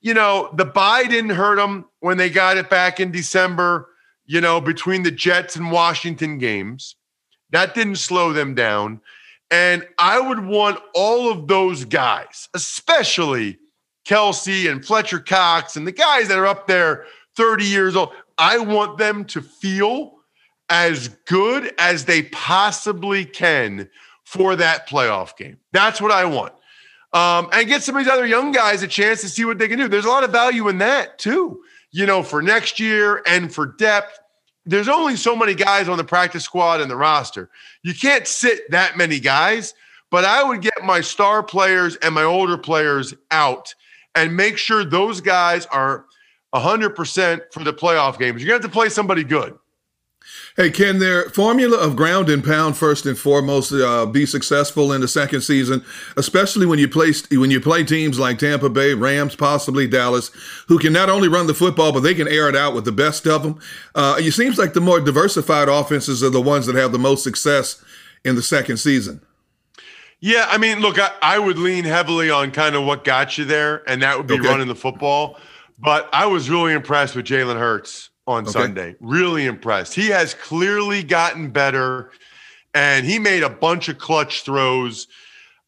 You 0.00 0.14
know, 0.14 0.50
the 0.54 0.66
bye 0.66 1.04
didn't 1.04 1.30
hurt 1.30 1.56
them 1.56 1.86
when 2.00 2.18
they 2.18 2.30
got 2.30 2.58
it 2.58 2.70
back 2.70 3.00
in 3.00 3.10
December, 3.10 3.88
you 4.26 4.40
know, 4.40 4.60
between 4.60 5.02
the 5.02 5.10
Jets 5.10 5.56
and 5.56 5.72
Washington 5.72 6.38
games. 6.38 6.94
That 7.50 7.74
didn't 7.74 7.96
slow 7.96 8.32
them 8.32 8.54
down. 8.54 9.00
And 9.50 9.86
I 9.98 10.20
would 10.20 10.44
want 10.44 10.80
all 10.94 11.30
of 11.30 11.46
those 11.46 11.84
guys, 11.84 12.48
especially 12.54 13.58
Kelce 14.06 14.70
and 14.70 14.84
Fletcher 14.84 15.20
Cox 15.20 15.76
and 15.76 15.86
the 15.86 15.92
guys 15.92 16.28
that 16.28 16.38
are 16.38 16.46
up 16.46 16.66
there 16.66 17.06
30 17.36 17.64
years 17.64 17.96
old, 17.96 18.10
I 18.38 18.58
want 18.58 18.98
them 18.98 19.24
to 19.26 19.42
feel 19.42 20.12
as 20.68 21.08
good 21.26 21.72
as 21.78 22.04
they 22.04 22.24
possibly 22.24 23.24
can 23.24 23.88
for 24.24 24.56
that 24.56 24.88
playoff 24.88 25.36
game. 25.36 25.58
That's 25.72 26.00
what 26.00 26.10
I 26.10 26.24
want. 26.24 26.52
Um, 27.12 27.48
and 27.52 27.68
get 27.68 27.82
some 27.82 27.96
of 27.96 28.04
these 28.04 28.12
other 28.12 28.26
young 28.26 28.52
guys 28.52 28.82
a 28.82 28.88
chance 28.88 29.20
to 29.22 29.28
see 29.28 29.44
what 29.44 29.58
they 29.58 29.68
can 29.68 29.78
do. 29.78 29.88
There's 29.88 30.04
a 30.04 30.10
lot 30.10 30.24
of 30.24 30.32
value 30.32 30.68
in 30.68 30.78
that 30.78 31.18
too, 31.18 31.60
you 31.92 32.04
know, 32.04 32.22
for 32.22 32.42
next 32.42 32.80
year 32.80 33.22
and 33.26 33.54
for 33.54 33.66
depth. 33.66 34.18
There's 34.66 34.88
only 34.88 35.16
so 35.16 35.36
many 35.36 35.54
guys 35.54 35.88
on 35.88 35.96
the 35.96 36.04
practice 36.04 36.44
squad 36.44 36.80
and 36.80 36.90
the 36.90 36.96
roster. 36.96 37.50
You 37.82 37.94
can't 37.94 38.26
sit 38.26 38.70
that 38.72 38.96
many 38.96 39.20
guys, 39.20 39.74
but 40.10 40.24
I 40.24 40.42
would 40.42 40.60
get 40.60 40.74
my 40.84 41.00
star 41.00 41.42
players 41.42 41.96
and 41.96 42.14
my 42.14 42.24
older 42.24 42.58
players 42.58 43.14
out 43.30 43.72
and 44.16 44.36
make 44.36 44.58
sure 44.58 44.84
those 44.84 45.20
guys 45.20 45.66
are 45.66 46.06
100% 46.54 47.40
for 47.52 47.62
the 47.62 47.72
playoff 47.72 48.18
games. 48.18 48.42
You're 48.42 48.48
going 48.48 48.60
to 48.60 48.66
have 48.66 48.72
to 48.72 48.74
play 48.74 48.88
somebody 48.88 49.22
good. 49.22 49.56
Hey, 50.56 50.70
can 50.70 51.00
their 51.00 51.28
formula 51.28 51.76
of 51.76 51.96
ground 51.96 52.30
and 52.30 52.42
pound 52.42 52.78
first 52.78 53.04
and 53.04 53.18
foremost 53.18 53.72
uh, 53.72 54.06
be 54.06 54.24
successful 54.24 54.90
in 54.90 55.02
the 55.02 55.08
second 55.08 55.42
season, 55.42 55.84
especially 56.16 56.64
when 56.64 56.78
you 56.78 56.88
play 56.88 57.12
when 57.32 57.50
you 57.50 57.60
play 57.60 57.84
teams 57.84 58.18
like 58.18 58.38
Tampa 58.38 58.70
Bay, 58.70 58.94
Rams, 58.94 59.36
possibly 59.36 59.86
Dallas, 59.86 60.30
who 60.68 60.78
can 60.78 60.94
not 60.94 61.10
only 61.10 61.28
run 61.28 61.46
the 61.46 61.52
football 61.52 61.92
but 61.92 62.00
they 62.00 62.14
can 62.14 62.26
air 62.26 62.48
it 62.48 62.56
out 62.56 62.74
with 62.74 62.86
the 62.86 62.92
best 62.92 63.26
of 63.26 63.42
them? 63.42 63.60
Uh, 63.94 64.16
it 64.18 64.32
seems 64.32 64.56
like 64.56 64.72
the 64.72 64.80
more 64.80 64.98
diversified 64.98 65.68
offenses 65.68 66.24
are 66.24 66.30
the 66.30 66.40
ones 66.40 66.64
that 66.64 66.74
have 66.74 66.90
the 66.90 66.98
most 66.98 67.22
success 67.22 67.84
in 68.24 68.34
the 68.34 68.42
second 68.42 68.78
season. 68.78 69.20
Yeah, 70.20 70.46
I 70.48 70.56
mean, 70.56 70.80
look, 70.80 70.98
I, 70.98 71.10
I 71.20 71.38
would 71.38 71.58
lean 71.58 71.84
heavily 71.84 72.30
on 72.30 72.50
kind 72.50 72.74
of 72.74 72.84
what 72.84 73.04
got 73.04 73.36
you 73.36 73.44
there, 73.44 73.86
and 73.86 74.02
that 74.02 74.16
would 74.16 74.26
be 74.26 74.38
okay. 74.38 74.48
running 74.48 74.68
the 74.68 74.74
football. 74.74 75.38
But 75.78 76.08
I 76.14 76.24
was 76.24 76.48
really 76.48 76.72
impressed 76.72 77.14
with 77.14 77.26
Jalen 77.26 77.58
Hurts 77.58 78.08
on 78.26 78.44
okay. 78.44 78.52
Sunday. 78.52 78.96
Really 79.00 79.46
impressed. 79.46 79.94
He 79.94 80.08
has 80.08 80.34
clearly 80.34 81.02
gotten 81.02 81.50
better 81.50 82.10
and 82.74 83.06
he 83.06 83.18
made 83.18 83.42
a 83.42 83.50
bunch 83.50 83.88
of 83.88 83.98
clutch 83.98 84.42
throws. 84.42 85.08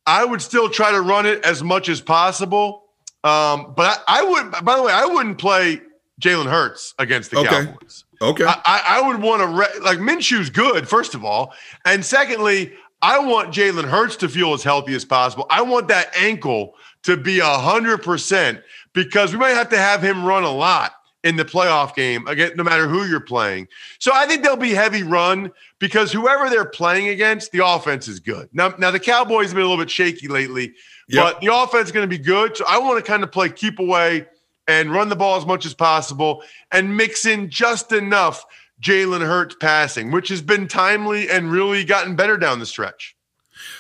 I 0.07 0.25
would 0.25 0.43
still 0.43 0.69
try 0.69 0.91
to 0.91 1.00
run 1.00 1.27
it 1.27 1.45
as 1.45 1.62
much 1.62 1.88
as 1.88 2.00
possible. 2.00 2.85
Um, 3.25 3.73
but 3.77 4.03
I, 4.07 4.21
I, 4.21 4.23
would, 4.23 4.65
by 4.65 4.77
the 4.77 4.83
way, 4.83 4.93
I 4.93 5.07
wouldn't 5.07 5.38
play 5.38 5.81
Jalen 6.21 6.47
Hurts 6.47 6.95
against 6.99 7.31
the 7.31 7.38
okay. 7.38 7.49
Cowboys. 7.49 8.05
Okay. 8.21 8.45
I, 8.45 8.83
I 8.87 9.07
would 9.07 9.23
want 9.23 9.43
to, 9.43 9.49
re- 9.49 9.81
like, 9.83 9.99
Minshew's 9.99 10.50
good, 10.50 10.88
first 10.88 11.15
of 11.15 11.25
all. 11.25 11.55
And 11.85 12.05
secondly, 12.05 12.73
I 13.00 13.19
want 13.19 13.55
Jalen 13.55 13.85
Hurts 13.85 14.17
to 14.17 14.29
feel 14.29 14.53
as 14.53 14.62
healthy 14.62 14.95
as 14.95 15.05
possible. 15.05 15.47
I 15.50 15.62
want 15.62 15.88
that 15.88 16.15
ankle 16.17 16.75
to 17.05 17.17
be 17.17 17.38
100% 17.38 18.62
because 18.93 19.33
we 19.33 19.38
might 19.38 19.50
have 19.50 19.69
to 19.71 19.79
have 19.79 20.03
him 20.03 20.25
run 20.25 20.43
a 20.43 20.50
lot 20.50 20.93
in 21.25 21.37
the 21.37 21.44
playoff 21.44 21.94
game 21.94 22.26
again, 22.28 22.52
no 22.54 22.62
matter 22.62 22.87
who 22.87 23.04
you're 23.04 23.20
playing. 23.20 23.66
So 23.98 24.12
I 24.14 24.26
think 24.26 24.42
they'll 24.42 24.56
be 24.56 24.72
heavy 24.72 25.02
run 25.02 25.50
because 25.78 26.12
whoever 26.12 26.48
they're 26.48 26.64
playing 26.64 27.08
against, 27.08 27.50
the 27.52 27.66
offense 27.66 28.06
is 28.06 28.20
good. 28.20 28.48
Now, 28.52 28.75
now 28.78 28.90
the 28.90 29.00
Cowboys 29.00 29.46
have 29.46 29.54
been 29.54 29.64
a 29.64 29.68
little 29.68 29.82
bit 29.82 29.90
shaky 29.90 30.28
lately, 30.28 30.75
yep. 31.08 31.25
but 31.25 31.40
the 31.40 31.52
offense 31.52 31.87
is 31.87 31.92
going 31.92 32.08
to 32.08 32.18
be 32.18 32.22
good. 32.22 32.56
So 32.56 32.64
I 32.68 32.78
want 32.78 33.04
to 33.04 33.10
kind 33.10 33.22
of 33.22 33.32
play 33.32 33.48
keep 33.48 33.78
away 33.78 34.26
and 34.68 34.92
run 34.92 35.08
the 35.08 35.16
ball 35.16 35.37
as 35.37 35.46
much 35.46 35.66
as 35.66 35.75
possible 35.75 36.42
and 36.70 36.96
mix 36.96 37.26
in 37.26 37.50
just 37.50 37.90
enough 37.90 38.44
Jalen 38.80 39.26
Hurts 39.26 39.56
passing, 39.58 40.12
which 40.12 40.28
has 40.28 40.42
been 40.42 40.68
timely 40.68 41.28
and 41.28 41.50
really 41.50 41.84
gotten 41.84 42.14
better 42.14 42.37
down 42.37 42.60
the 42.60 42.66
stretch. 42.66 43.16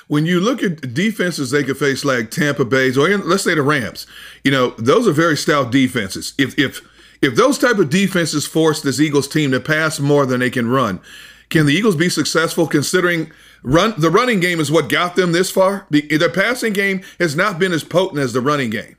When 0.08 0.26
you 0.26 0.40
look 0.40 0.62
at 0.62 0.92
defenses 0.92 1.50
they 1.50 1.62
could 1.62 1.76
face 1.76 2.04
like 2.04 2.30
Tampa 2.30 2.64
Bay's 2.64 2.98
or 2.98 3.08
let's 3.18 3.44
say 3.44 3.54
the 3.54 3.62
Rams, 3.62 4.06
you 4.42 4.50
know, 4.50 4.70
those 4.70 5.06
are 5.06 5.12
very 5.12 5.36
stout 5.36 5.70
defenses. 5.70 6.34
If 6.36 6.58
if 6.58 6.80
if 7.20 7.34
those 7.34 7.58
type 7.58 7.78
of 7.78 7.90
defenses 7.90 8.46
force 8.46 8.80
this 8.80 9.00
Eagles 9.00 9.28
team 9.28 9.50
to 9.50 9.60
pass 9.60 9.98
more 9.98 10.26
than 10.26 10.40
they 10.40 10.50
can 10.50 10.68
run, 10.68 11.00
can 11.48 11.66
the 11.66 11.74
Eagles 11.74 11.96
be 11.96 12.08
successful 12.08 12.66
considering 12.66 13.32
run 13.62 13.94
the 13.98 14.10
running 14.10 14.40
game 14.40 14.60
is 14.60 14.70
what 14.70 14.88
got 14.88 15.16
them 15.16 15.32
this 15.32 15.50
far? 15.50 15.86
The, 15.90 16.02
the 16.02 16.28
passing 16.28 16.72
game 16.72 17.02
has 17.18 17.34
not 17.34 17.58
been 17.58 17.72
as 17.72 17.84
potent 17.84 18.20
as 18.20 18.32
the 18.32 18.40
running 18.40 18.70
game. 18.70 18.96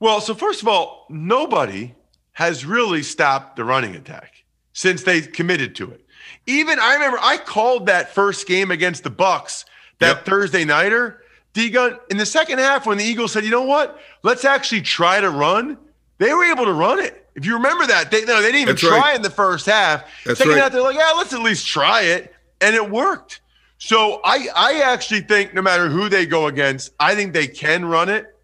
Well, 0.00 0.20
so 0.20 0.34
first 0.34 0.62
of 0.62 0.68
all, 0.68 1.06
nobody 1.08 1.94
has 2.32 2.64
really 2.64 3.02
stopped 3.02 3.56
the 3.56 3.64
running 3.64 3.96
attack 3.96 4.44
since 4.72 5.02
they 5.02 5.22
committed 5.22 5.74
to 5.76 5.90
it. 5.90 6.04
Even 6.46 6.78
I 6.78 6.94
remember 6.94 7.18
I 7.20 7.36
called 7.36 7.86
that 7.86 8.14
first 8.14 8.46
game 8.46 8.70
against 8.70 9.02
the 9.02 9.10
Bucs, 9.10 9.64
that 9.98 10.18
yep. 10.18 10.24
Thursday 10.24 10.64
nighter. 10.64 11.22
D 11.54 11.70
gun 11.70 11.98
in 12.10 12.18
the 12.18 12.26
second 12.26 12.58
half 12.58 12.86
when 12.86 12.98
the 12.98 13.04
Eagles 13.04 13.32
said, 13.32 13.44
"You 13.44 13.50
know 13.50 13.62
what? 13.62 13.98
Let's 14.22 14.44
actually 14.44 14.82
try 14.82 15.20
to 15.20 15.30
run." 15.30 15.78
They 16.18 16.32
were 16.32 16.44
able 16.44 16.64
to 16.66 16.72
run 16.72 17.00
it. 17.00 17.27
If 17.38 17.46
you 17.46 17.54
remember 17.54 17.86
that, 17.86 18.10
they 18.10 18.24
no, 18.24 18.42
they 18.42 18.48
didn't 18.48 18.62
even 18.62 18.74
That's 18.74 18.80
try 18.80 18.98
right. 18.98 19.16
in 19.16 19.22
the 19.22 19.30
first 19.30 19.64
half. 19.64 20.04
That's 20.24 20.38
Second 20.38 20.54
right. 20.54 20.62
half, 20.62 20.72
they're 20.72 20.82
like, 20.82 20.96
yeah, 20.96 21.12
let's 21.16 21.32
at 21.32 21.40
least 21.40 21.68
try 21.68 22.02
it, 22.02 22.34
and 22.60 22.74
it 22.74 22.90
worked. 22.90 23.42
So 23.78 24.20
I 24.24 24.48
I 24.56 24.80
actually 24.80 25.20
think 25.20 25.54
no 25.54 25.62
matter 25.62 25.88
who 25.88 26.08
they 26.08 26.26
go 26.26 26.48
against, 26.48 26.90
I 26.98 27.14
think 27.14 27.32
they 27.32 27.46
can 27.46 27.84
run 27.84 28.08
it, 28.08 28.36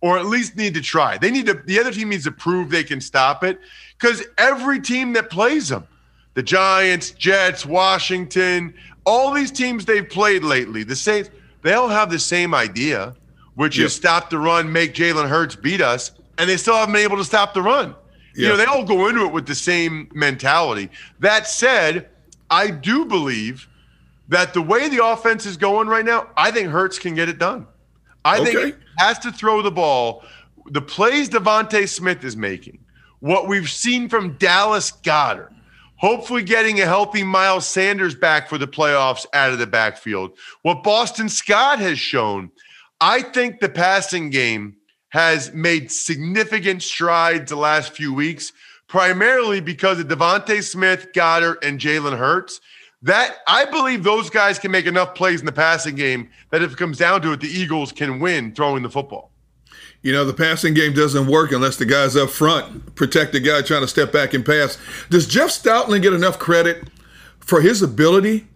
or 0.00 0.18
at 0.18 0.26
least 0.26 0.56
need 0.56 0.74
to 0.74 0.80
try. 0.80 1.18
They 1.18 1.30
need 1.30 1.46
to. 1.46 1.54
The 1.54 1.78
other 1.78 1.92
team 1.92 2.08
needs 2.08 2.24
to 2.24 2.32
prove 2.32 2.68
they 2.68 2.82
can 2.82 3.00
stop 3.00 3.44
it, 3.44 3.60
because 3.96 4.24
every 4.38 4.80
team 4.80 5.12
that 5.12 5.30
plays 5.30 5.68
them, 5.68 5.86
the 6.34 6.42
Giants, 6.42 7.12
Jets, 7.12 7.64
Washington, 7.64 8.74
all 9.06 9.32
these 9.32 9.52
teams 9.52 9.84
they've 9.84 10.08
played 10.08 10.42
lately, 10.42 10.82
the 10.82 10.96
Saints, 10.96 11.30
they 11.62 11.74
all 11.74 11.86
have 11.86 12.10
the 12.10 12.18
same 12.18 12.56
idea, 12.56 13.14
which 13.54 13.78
yep. 13.78 13.86
is 13.86 13.94
stop 13.94 14.30
the 14.30 14.38
run, 14.40 14.72
make 14.72 14.94
Jalen 14.94 15.28
Hurts 15.28 15.54
beat 15.54 15.80
us, 15.80 16.10
and 16.38 16.50
they 16.50 16.56
still 16.56 16.74
haven't 16.74 16.92
been 16.92 17.04
able 17.04 17.18
to 17.18 17.24
stop 17.24 17.54
the 17.54 17.62
run. 17.62 17.94
You 18.34 18.48
know, 18.48 18.56
they 18.56 18.64
all 18.64 18.84
go 18.84 19.08
into 19.08 19.24
it 19.26 19.32
with 19.32 19.46
the 19.46 19.54
same 19.54 20.08
mentality. 20.14 20.88
That 21.20 21.46
said, 21.46 22.08
I 22.50 22.70
do 22.70 23.04
believe 23.04 23.68
that 24.28 24.54
the 24.54 24.62
way 24.62 24.88
the 24.88 25.04
offense 25.04 25.46
is 25.46 25.56
going 25.56 25.88
right 25.88 26.04
now, 26.04 26.30
I 26.36 26.50
think 26.50 26.68
Hurts 26.68 26.98
can 26.98 27.14
get 27.14 27.28
it 27.28 27.38
done. 27.38 27.66
I 28.24 28.40
okay. 28.40 28.52
think 28.52 28.76
has 28.98 29.18
to 29.20 29.32
throw 29.32 29.62
the 29.62 29.70
ball. 29.70 30.24
The 30.70 30.80
plays 30.80 31.28
DeVonta 31.28 31.88
Smith 31.88 32.24
is 32.24 32.36
making, 32.36 32.78
what 33.20 33.48
we've 33.48 33.68
seen 33.68 34.08
from 34.08 34.34
Dallas 34.38 34.92
Goedert, 34.92 35.52
hopefully 35.96 36.42
getting 36.42 36.80
a 36.80 36.86
healthy 36.86 37.22
Miles 37.22 37.66
Sanders 37.66 38.14
back 38.14 38.48
for 38.48 38.58
the 38.58 38.68
playoffs 38.68 39.26
out 39.32 39.52
of 39.52 39.58
the 39.58 39.66
backfield, 39.66 40.38
what 40.62 40.82
Boston 40.82 41.28
Scott 41.28 41.78
has 41.80 41.98
shown. 41.98 42.50
I 43.00 43.22
think 43.22 43.60
the 43.60 43.68
passing 43.68 44.30
game 44.30 44.76
has 45.12 45.52
made 45.52 45.92
significant 45.92 46.82
strides 46.82 47.50
the 47.50 47.56
last 47.56 47.92
few 47.92 48.14
weeks, 48.14 48.50
primarily 48.88 49.60
because 49.60 50.00
of 50.00 50.08
DeVonta 50.08 50.62
Smith, 50.62 51.08
Goedert, 51.12 51.62
and 51.62 51.78
Jalen 51.78 52.16
Hurts. 52.16 52.62
That 53.02 53.36
I 53.46 53.66
believe 53.66 54.04
those 54.04 54.30
guys 54.30 54.58
can 54.58 54.70
make 54.70 54.86
enough 54.86 55.14
plays 55.14 55.40
in 55.40 55.46
the 55.46 55.52
passing 55.52 55.96
game 55.96 56.30
that 56.50 56.62
if 56.62 56.72
it 56.72 56.78
comes 56.78 56.96
down 56.96 57.20
to 57.22 57.32
it, 57.32 57.40
the 57.40 57.48
Eagles 57.48 57.92
can 57.92 58.20
win 58.20 58.54
throwing 58.54 58.82
the 58.82 58.88
football. 58.88 59.30
You 60.00 60.14
know, 60.14 60.24
the 60.24 60.32
passing 60.32 60.72
game 60.72 60.94
doesn't 60.94 61.26
work 61.26 61.52
unless 61.52 61.76
the 61.76 61.84
guys 61.84 62.16
up 62.16 62.30
front 62.30 62.94
protect 62.94 63.32
the 63.32 63.40
guy 63.40 63.60
trying 63.60 63.82
to 63.82 63.88
step 63.88 64.12
back 64.12 64.32
and 64.32 64.46
pass. 64.46 64.78
Does 65.10 65.26
Jeff 65.26 65.50
Stoutland 65.50 66.00
get 66.00 66.14
enough 66.14 66.38
credit 66.38 66.88
for 67.40 67.60
his 67.60 67.82
ability 67.82 68.46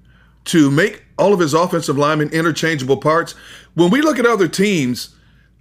to 0.46 0.70
make 0.70 1.04
all 1.18 1.34
of 1.34 1.40
his 1.40 1.52
offensive 1.52 1.98
linemen 1.98 2.30
interchangeable 2.30 2.96
parts? 2.96 3.34
When 3.74 3.90
we 3.90 4.00
look 4.00 4.18
at 4.18 4.24
other 4.24 4.48
teams, 4.48 5.15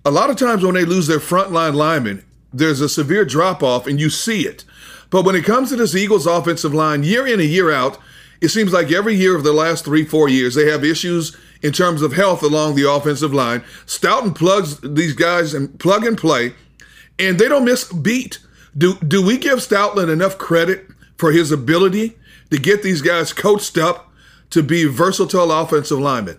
a 0.05 0.11
lot 0.11 0.29
of 0.29 0.37
times 0.37 0.63
when 0.63 0.75
they 0.75 0.85
lose 0.85 1.07
their 1.07 1.19
frontline 1.19 1.73
linemen, 1.73 2.23
there's 2.53 2.79
a 2.79 2.87
severe 2.87 3.25
drop 3.25 3.63
off 3.63 3.87
and 3.87 3.99
you 3.99 4.09
see 4.09 4.41
it. 4.41 4.63
But 5.09 5.25
when 5.25 5.35
it 5.35 5.43
comes 5.45 5.69
to 5.69 5.75
this 5.75 5.95
Eagles 5.95 6.27
offensive 6.27 6.73
line, 6.73 7.03
year 7.03 7.25
in 7.25 7.39
and 7.39 7.49
year 7.49 7.71
out, 7.71 7.97
it 8.41 8.49
seems 8.49 8.71
like 8.71 8.91
every 8.91 9.15
year 9.15 9.35
of 9.35 9.43
the 9.43 9.53
last 9.53 9.83
three, 9.83 10.05
four 10.05 10.29
years, 10.29 10.55
they 10.55 10.69
have 10.69 10.83
issues 10.83 11.35
in 11.61 11.73
terms 11.73 12.01
of 12.01 12.13
health 12.13 12.43
along 12.43 12.75
the 12.75 12.89
offensive 12.89 13.33
line. 13.33 13.61
Stoutland 13.87 14.35
plugs 14.35 14.79
these 14.81 15.13
guys 15.13 15.53
and 15.53 15.79
plug 15.79 16.05
and 16.05 16.17
play, 16.17 16.53
and 17.17 17.39
they 17.39 17.47
don't 17.47 17.65
miss 17.65 17.89
a 17.89 17.95
beat. 17.95 18.39
Do 18.77 18.95
do 18.95 19.25
we 19.25 19.37
give 19.37 19.59
Stoutland 19.59 20.11
enough 20.11 20.37
credit 20.37 20.85
for 21.17 21.31
his 21.31 21.51
ability 21.51 22.17
to 22.51 22.57
get 22.57 22.83
these 22.83 23.01
guys 23.01 23.33
coached 23.33 23.77
up 23.77 24.11
to 24.49 24.61
be 24.61 24.85
versatile 24.85 25.51
offensive 25.51 25.99
linemen? 25.99 26.37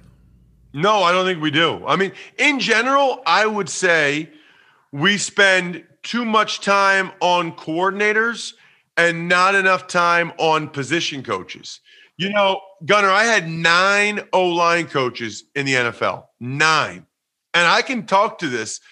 No, 0.76 1.02
I 1.02 1.11
don't 1.11 1.25
think 1.25 1.40
we 1.40 1.50
do. 1.50 1.83
I 1.87 1.97
mean, 1.97 2.12
in 2.37 2.61
general, 2.61 3.23
I 3.25 3.47
would 3.47 3.71
say 3.71 4.28
we 4.92 5.16
spend 5.16 5.83
too 6.02 6.23
much 6.23 6.61
time 6.61 7.12
on 7.21 7.52
coordinators 7.52 8.52
and 8.99 9.26
not 9.26 9.54
enough 9.54 9.87
time 9.87 10.33
on 10.37 10.68
position 10.68 11.23
coaches. 11.23 11.80
You 12.18 12.28
know, 12.28 12.61
Gunner, 12.85 13.09
I 13.09 13.25
had 13.25 13.49
nine 13.49 14.21
O 14.35 14.49
line 14.49 14.87
coaches 14.87 15.45
in 15.54 15.64
the 15.64 15.73
NFL, 15.73 16.26
nine. 16.40 17.06
And 17.54 17.66
I 17.66 17.80
can 17.80 18.04
talk 18.04 18.38
to 18.40 18.49
this. 18.49 18.83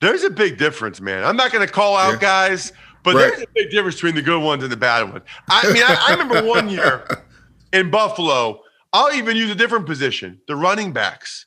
There's 0.00 0.22
a 0.22 0.30
big 0.30 0.56
difference, 0.56 1.00
man. 1.00 1.24
I'm 1.24 1.36
not 1.36 1.50
going 1.50 1.66
to 1.66 1.72
call 1.72 1.96
out 1.96 2.12
yeah. 2.12 2.20
guys, 2.20 2.72
but 3.02 3.16
right. 3.16 3.32
there's 3.32 3.42
a 3.42 3.46
big 3.56 3.70
difference 3.70 3.96
between 3.96 4.14
the 4.14 4.22
good 4.22 4.40
ones 4.40 4.62
and 4.62 4.70
the 4.70 4.76
bad 4.76 5.10
ones. 5.10 5.24
I 5.48 5.72
mean, 5.72 5.82
I, 5.82 5.96
I 6.08 6.12
remember 6.12 6.46
one 6.46 6.68
year 6.68 7.24
in 7.72 7.90
Buffalo, 7.90 8.60
I'll 8.94 9.12
even 9.12 9.36
use 9.36 9.50
a 9.50 9.56
different 9.56 9.86
position 9.86 10.40
the 10.46 10.54
running 10.54 10.92
backs. 10.92 11.46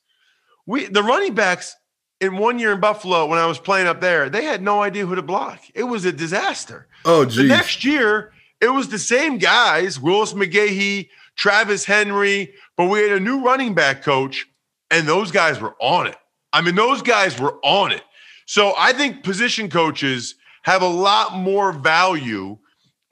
We, 0.65 0.85
the 0.85 1.01
running 1.01 1.33
backs 1.33 1.77
in 2.19 2.37
one 2.37 2.59
year 2.59 2.73
in 2.73 2.81
Buffalo 2.81 3.25
when 3.25 3.39
I 3.39 3.45
was 3.45 3.57
playing 3.57 3.87
up 3.87 4.01
there, 4.01 4.29
they 4.29 4.43
had 4.43 4.61
no 4.61 4.81
idea 4.83 5.05
who 5.05 5.15
to 5.15 5.21
block. 5.21 5.61
It 5.73 5.83
was 5.83 6.03
a 6.03 6.11
disaster. 6.11 6.87
Oh, 7.05 7.23
geez. 7.23 7.37
The 7.37 7.43
next 7.45 7.85
year, 7.85 8.33
it 8.59 8.67
was 8.67 8.89
the 8.89 8.99
same 8.99 9.37
guys, 9.37 9.97
Willis 9.97 10.33
McGahee, 10.33 11.07
Travis 11.37 11.85
Henry, 11.85 12.53
but 12.75 12.85
we 12.85 12.99
had 12.99 13.13
a 13.13 13.19
new 13.19 13.41
running 13.41 13.73
back 13.73 14.03
coach, 14.03 14.45
and 14.91 15.07
those 15.07 15.31
guys 15.31 15.61
were 15.61 15.75
on 15.79 16.07
it. 16.07 16.17
I 16.51 16.61
mean, 16.61 16.75
those 16.75 17.01
guys 17.01 17.39
were 17.39 17.59
on 17.63 17.93
it. 17.93 18.03
So 18.45 18.73
I 18.77 18.91
think 18.91 19.23
position 19.23 19.69
coaches 19.69 20.35
have 20.63 20.81
a 20.81 20.87
lot 20.87 21.33
more 21.33 21.71
value 21.71 22.57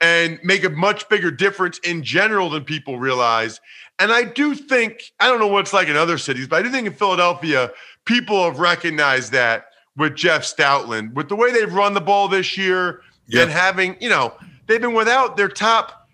and 0.00 0.38
make 0.42 0.64
a 0.64 0.70
much 0.70 1.08
bigger 1.08 1.30
difference 1.30 1.78
in 1.78 2.02
general 2.02 2.50
than 2.50 2.64
people 2.64 2.98
realize. 2.98 3.60
And 3.98 4.12
I 4.12 4.24
do 4.24 4.54
think, 4.54 5.12
I 5.20 5.26
don't 5.26 5.40
know 5.40 5.46
what 5.46 5.60
it's 5.60 5.72
like 5.72 5.88
in 5.88 5.96
other 5.96 6.18
cities, 6.18 6.46
but 6.46 6.56
I 6.56 6.62
do 6.62 6.70
think 6.70 6.86
in 6.86 6.92
Philadelphia, 6.92 7.70
people 8.04 8.44
have 8.44 8.58
recognized 8.58 9.32
that 9.32 9.66
with 9.96 10.14
Jeff 10.14 10.42
Stoutland, 10.42 11.14
with 11.14 11.28
the 11.28 11.36
way 11.36 11.50
they've 11.50 11.72
run 11.72 11.94
the 11.94 12.00
ball 12.00 12.28
this 12.28 12.58
year 12.58 13.00
yep. 13.26 13.44
and 13.44 13.50
having, 13.50 13.96
you 14.00 14.10
know, 14.10 14.34
they've 14.66 14.80
been 14.80 14.92
without 14.92 15.36
their 15.36 15.48
top 15.48 16.08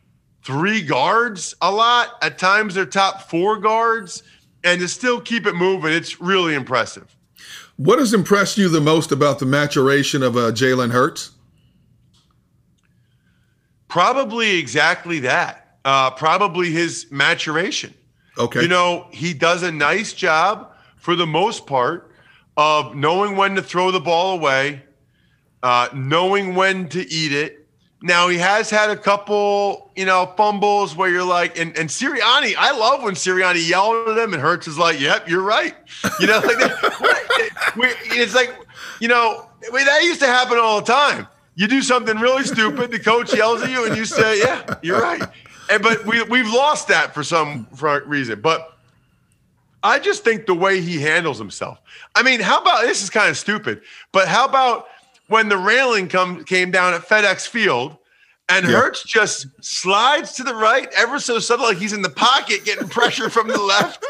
three 0.45 0.81
guards 0.83 1.55
a 1.61 1.71
lot, 1.71 2.11
at 2.23 2.39
times 2.39 2.75
their 2.75 2.87
top 2.87 3.23
four 3.23 3.59
guards, 3.59 4.23
and 4.65 4.81
to 4.81 4.89
still 4.89 5.21
keep 5.21 5.47
it 5.47 5.55
moving, 5.55 5.93
it's 5.93 6.21
really 6.21 6.55
impressive. 6.55 7.17
What 7.77 7.99
has 7.99 8.15
impressed 8.15 8.59
you 8.59 8.69
the 8.69 8.81
most 8.81 9.11
about 9.11 9.39
the 9.39 9.47
maturation 9.47 10.23
of 10.23 10.37
uh, 10.37 10.53
Jalen 10.53 10.93
Hurts? 10.93 11.33
Probably 13.89 14.59
exactly 14.59 15.21
that. 15.21 15.62
Uh, 15.85 16.11
probably 16.11 16.71
his 16.71 17.07
maturation. 17.11 17.93
Okay. 18.39 18.63
You 18.63 18.69
know, 18.69 19.09
he 19.11 19.35
does 19.35 19.63
a 19.63 19.73
nice 19.73 20.13
job 20.13 20.73
for 20.97 21.17
the 21.17 21.27
most 21.27 21.67
part 21.67 22.13
of 22.57 22.95
knowing 22.95 23.37
when 23.37 23.57
to 23.57 23.63
throw 23.63 23.91
the 23.91 24.01
ball 24.01 24.35
away, 24.35 24.83
uh, 25.63 25.89
knowing 25.93 26.55
when 26.55 26.89
to 26.91 27.01
eat 27.11 27.33
it, 27.33 27.63
now 28.03 28.29
he 28.29 28.39
has 28.39 28.69
had 28.69 28.91
a 28.91 28.97
couple, 28.97 29.93
you 29.95 30.05
know, 30.05 30.33
fumbles 30.37 30.97
where 30.97 31.09
you're 31.09 31.23
like, 31.23 31.57
and, 31.59 31.77
and 31.79 31.89
Sirianni, 31.89 32.55
I 32.59 32.77
love 32.77 33.05
when 33.05 33.15
Sirianni 33.15 33.69
yelled 33.69 34.09
at 34.09 34.19
him 34.19 34.35
and 34.35 34.43
Hurts 34.43 34.67
is 34.67 34.77
like, 34.77 35.01
"Yep, 35.01 35.29
you're 35.29 35.43
right." 35.43 35.75
You 36.19 36.27
know, 36.27 36.41
like 36.41 36.57
it's 38.11 38.35
like, 38.35 38.53
you 38.99 39.07
know, 39.07 39.49
that 39.71 40.03
used 40.03 40.21
to 40.21 40.27
happen 40.27 40.59
all 40.59 40.81
the 40.81 40.93
time. 40.93 41.29
You 41.55 41.69
do 41.69 41.81
something 41.81 42.19
really 42.19 42.43
stupid, 42.43 42.91
the 42.91 42.99
coach 42.99 43.33
yells 43.35 43.63
at 43.63 43.71
you, 43.71 43.87
and 43.87 43.97
you 43.97 44.05
say, 44.05 44.41
"Yeah, 44.41 44.75
you're 44.83 45.01
right." 45.01 45.23
And 45.73 45.83
but 45.83 46.05
we 46.05 46.23
we've 46.25 46.53
lost 46.53 46.89
that 46.89 47.15
for 47.15 47.25
some 47.25 47.67
reason. 47.81 48.43
But 48.43 48.77
I 49.83 49.99
just 49.99 50.23
think 50.23 50.45
the 50.45 50.55
way 50.55 50.83
he 50.83 51.01
handles 51.01 51.39
himself. 51.39 51.81
I 52.15 52.23
mean, 52.23 52.41
how 52.41 52.61
about 52.61 52.83
this 52.83 53.03
is 53.03 53.09
kind 53.09 53.31
of 53.31 53.39
stupid, 53.39 53.81
but 54.13 54.29
how 54.29 54.45
about 54.45 54.89
when 55.29 55.49
the 55.49 55.57
railing 55.57 56.09
come 56.09 56.45
came 56.45 56.71
down 56.71 56.93
at 56.93 57.09
FedEx 57.09 57.49
Field, 57.49 57.97
and 58.59 58.69
yeah. 58.69 58.77
Hurts 58.77 59.03
just 59.03 59.47
slides 59.65 60.33
to 60.35 60.45
the 60.45 60.55
right 60.55 60.89
ever 60.97 61.19
so 61.19 61.39
subtle, 61.39 61.67
like 61.67 61.79
he's 61.79 61.93
in 61.93 62.03
the 62.03 62.11
pocket 62.11 62.65
getting 62.65 62.89
pressure 62.89 63.31
from 63.31 63.49
the 63.49 63.59
left, 63.59 64.05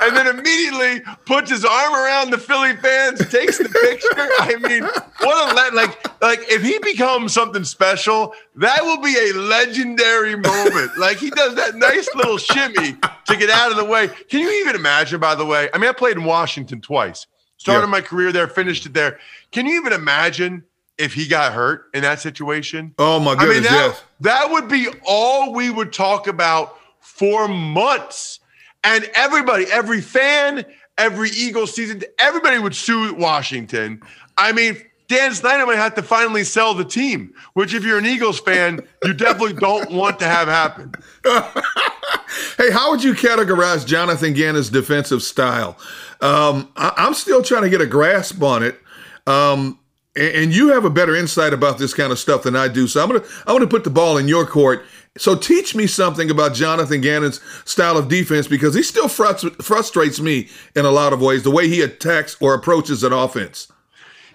and 0.00 0.16
then 0.16 0.26
immediately 0.26 1.02
puts 1.26 1.50
his 1.50 1.64
arm 1.64 1.94
around 1.94 2.30
the 2.30 2.38
Philly 2.38 2.76
fans, 2.76 3.18
takes 3.30 3.58
the 3.58 3.68
picture. 3.68 4.08
I 4.16 4.56
mean, 4.56 4.84
what 5.20 5.52
a 5.52 5.54
le- 5.54 5.76
like 5.76 6.22
like 6.22 6.40
if 6.50 6.62
he 6.62 6.78
becomes 6.78 7.34
something 7.34 7.64
special, 7.64 8.32
that 8.56 8.82
will 8.82 9.00
be 9.00 9.14
a 9.16 9.34
legendary 9.34 10.36
moment. 10.36 10.96
Like 10.96 11.18
he 11.18 11.30
does 11.30 11.54
that 11.56 11.74
nice 11.74 12.08
little 12.14 12.38
shimmy 12.38 12.96
to 13.26 13.36
get 13.36 13.50
out 13.50 13.70
of 13.70 13.76
the 13.76 13.84
way. 13.84 14.08
Can 14.28 14.40
you 14.40 14.50
even 14.62 14.76
imagine? 14.76 15.20
By 15.20 15.34
the 15.34 15.44
way, 15.44 15.68
I 15.74 15.78
mean 15.78 15.90
I 15.90 15.92
played 15.92 16.16
in 16.16 16.24
Washington 16.24 16.80
twice. 16.80 17.26
Started 17.58 17.86
yeah. 17.86 17.90
my 17.90 18.00
career 18.00 18.32
there, 18.32 18.48
finished 18.48 18.84
it 18.84 18.94
there. 18.94 19.18
Can 19.52 19.66
you 19.66 19.78
even 19.80 19.92
imagine 19.92 20.64
if 20.98 21.14
he 21.14 21.26
got 21.26 21.52
hurt 21.52 21.86
in 21.94 22.02
that 22.02 22.20
situation? 22.20 22.94
Oh 22.98 23.20
my 23.20 23.34
goodness! 23.34 23.48
I 23.48 23.54
mean, 23.54 23.62
that, 23.64 23.70
yes. 23.70 24.02
that 24.20 24.50
would 24.50 24.68
be 24.68 24.88
all 25.06 25.52
we 25.52 25.70
would 25.70 25.92
talk 25.92 26.26
about 26.26 26.78
for 27.00 27.48
months, 27.48 28.40
and 28.82 29.10
everybody, 29.14 29.66
every 29.70 30.00
fan, 30.00 30.64
every 30.98 31.30
Eagles 31.30 31.74
season, 31.74 32.02
everybody 32.18 32.58
would 32.58 32.74
sue 32.74 33.14
Washington. 33.14 34.02
I 34.36 34.52
mean, 34.52 34.76
Dan 35.06 35.34
Snyder 35.34 35.66
might 35.66 35.76
have 35.76 35.94
to 35.94 36.02
finally 36.02 36.44
sell 36.44 36.74
the 36.74 36.84
team, 36.84 37.34
which, 37.52 37.74
if 37.74 37.84
you're 37.84 37.98
an 37.98 38.06
Eagles 38.06 38.40
fan, 38.40 38.80
you 39.04 39.12
definitely 39.12 39.54
don't 39.54 39.90
want 39.90 40.18
to 40.20 40.24
have 40.24 40.48
happen. 40.48 40.92
hey, 42.56 42.70
how 42.70 42.90
would 42.90 43.04
you 43.04 43.14
categorize 43.14 43.86
Jonathan 43.86 44.32
Gannon's 44.32 44.70
defensive 44.70 45.22
style? 45.22 45.76
Um, 46.20 46.70
I, 46.76 47.06
am 47.06 47.14
still 47.14 47.42
trying 47.42 47.62
to 47.62 47.70
get 47.70 47.80
a 47.80 47.86
grasp 47.86 48.42
on 48.42 48.62
it. 48.62 48.80
Um, 49.26 49.78
and, 50.16 50.54
you 50.54 50.68
have 50.68 50.84
a 50.84 50.90
better 50.90 51.14
insight 51.14 51.52
about 51.52 51.78
this 51.78 51.92
kind 51.92 52.12
of 52.12 52.18
stuff 52.18 52.44
than 52.44 52.54
I 52.54 52.68
do. 52.68 52.86
So 52.86 53.02
I'm 53.02 53.08
gonna 53.08 53.24
I'm 53.46 53.56
gonna 53.56 53.66
put 53.66 53.84
the 53.84 53.90
ball 53.90 54.16
in 54.16 54.28
your 54.28 54.46
court. 54.46 54.84
So 55.16 55.36
teach 55.36 55.74
me 55.74 55.86
something 55.86 56.30
about 56.30 56.54
Jonathan 56.54 57.00
Gannon's 57.00 57.40
style 57.64 57.96
of 57.96 58.08
defense 58.08 58.48
because 58.48 58.74
he 58.74 58.82
still 58.82 59.06
frust- 59.06 59.62
frustrates 59.62 60.20
me 60.20 60.48
in 60.74 60.84
a 60.84 60.90
lot 60.90 61.12
of 61.12 61.20
ways. 61.20 61.42
The 61.42 61.50
way 61.50 61.68
he 61.68 61.82
attacks 61.82 62.36
or 62.40 62.54
approaches 62.54 63.04
an 63.04 63.12
offense. 63.12 63.68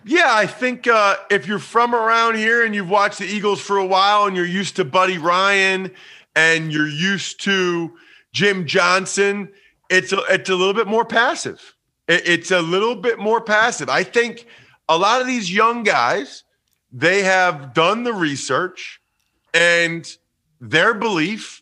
Yeah, 0.06 0.34
I 0.34 0.48
think 0.48 0.88
uh, 0.88 1.18
if 1.30 1.48
you're 1.48 1.60
from 1.60 1.94
around 1.94 2.36
here 2.36 2.66
and 2.66 2.74
you've 2.74 2.90
watched 2.90 3.20
the 3.20 3.26
Eagles 3.26 3.60
for 3.60 3.78
a 3.78 3.86
while 3.86 4.26
and 4.26 4.36
you're 4.36 4.46
used 4.46 4.78
to 4.78 4.86
Buddy 4.86 5.18
Ryan 5.18 5.92
and 6.36 6.72
you're 6.72 6.88
used 6.88 7.42
to 7.42 7.98
Jim 8.32 8.66
Johnson, 8.66 9.52
it's 9.90 10.14
a, 10.14 10.20
it's 10.30 10.50
a 10.50 10.56
little 10.56 10.74
bit 10.74 10.88
more 10.88 11.04
passive. 11.04 11.76
It, 12.08 12.28
it's 12.28 12.52
a 12.52 12.62
little 12.62 12.96
bit 12.96 13.20
more 13.20 13.42
passive. 13.42 13.90
I 13.90 14.04
think 14.04 14.46
a 14.90 14.98
lot 14.98 15.22
of 15.22 15.28
these 15.28 15.54
young 15.54 15.84
guys, 15.84 16.44
they 16.92 17.22
have 17.22 17.74
done 17.74 18.04
the 18.04 18.14
research 18.14 19.00
and 19.54 20.18
their 20.60 20.94
belief 20.94 21.62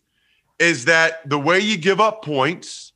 is 0.57 0.85
that 0.85 1.29
the 1.29 1.37
way 1.37 1.59
you 1.59 1.77
give 1.77 1.99
up 2.01 2.23
points 2.23 2.93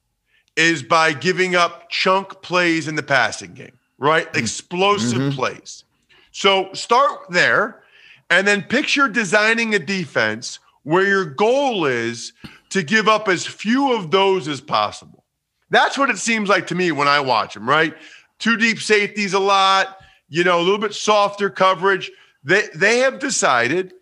is 0.55 0.81
by 0.81 1.13
giving 1.13 1.55
up 1.55 1.89
chunk 1.89 2.41
plays 2.41 2.87
in 2.87 2.95
the 2.95 3.03
passing 3.03 3.53
game, 3.53 3.77
right? 3.97 4.27
Mm-hmm. 4.27 4.39
Explosive 4.39 5.19
mm-hmm. 5.19 5.35
plays. 5.35 5.83
So 6.31 6.73
start 6.73 7.29
there 7.29 7.83
and 8.29 8.47
then 8.47 8.63
picture 8.63 9.07
designing 9.09 9.75
a 9.75 9.79
defense 9.79 10.59
where 10.83 11.05
your 11.05 11.25
goal 11.25 11.85
is 11.85 12.33
to 12.69 12.81
give 12.81 13.07
up 13.07 13.27
as 13.27 13.45
few 13.45 13.93
of 13.93 14.11
those 14.11 14.47
as 14.47 14.61
possible. 14.61 15.25
That's 15.69 15.97
what 15.97 16.09
it 16.09 16.17
seems 16.17 16.49
like 16.49 16.67
to 16.67 16.75
me 16.75 16.91
when 16.91 17.07
I 17.07 17.19
watch 17.19 17.53
them, 17.53 17.69
right? 17.69 17.93
Two 18.39 18.57
deep 18.57 18.79
safeties 18.79 19.33
a 19.33 19.39
lot, 19.39 19.97
you 20.31 20.45
know, 20.45 20.59
a 20.59 20.63
little 20.63 20.79
bit 20.79 20.95
softer 20.95 21.49
coverage. 21.49 22.09
They 22.43 22.63
they 22.73 22.99
have 22.99 23.19
decided 23.19 23.93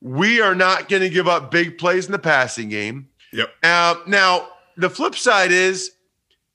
we 0.00 0.40
are 0.40 0.54
not 0.54 0.88
going 0.88 1.02
to 1.02 1.08
give 1.08 1.26
up 1.26 1.50
big 1.50 1.78
plays 1.78 2.06
in 2.06 2.12
the 2.12 2.18
passing 2.18 2.68
game. 2.68 3.08
Yep. 3.32 3.48
Uh, 3.64 3.94
now 4.06 4.48
the 4.76 4.90
flip 4.90 5.16
side 5.16 5.50
is 5.50 5.92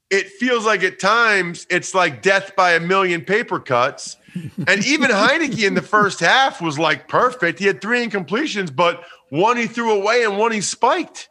it 0.09 0.27
feels 0.29 0.65
like 0.65 0.83
at 0.83 0.99
times 0.99 1.65
it's 1.69 1.95
like 1.95 2.21
death 2.21 2.55
by 2.55 2.73
a 2.73 2.79
million 2.79 3.21
paper 3.21 3.59
cuts. 3.59 4.17
and 4.67 4.85
even 4.85 5.09
Heinicke 5.09 5.65
in 5.65 5.73
the 5.73 5.81
first 5.81 6.19
half 6.19 6.61
was 6.61 6.77
like 6.77 7.07
perfect. 7.07 7.59
He 7.59 7.65
had 7.65 7.81
three 7.81 8.05
incompletions, 8.05 8.73
but 8.73 9.03
one 9.29 9.57
he 9.57 9.65
threw 9.65 9.91
away 9.91 10.23
and 10.23 10.37
one 10.37 10.51
he 10.51 10.61
spiked. 10.61 11.29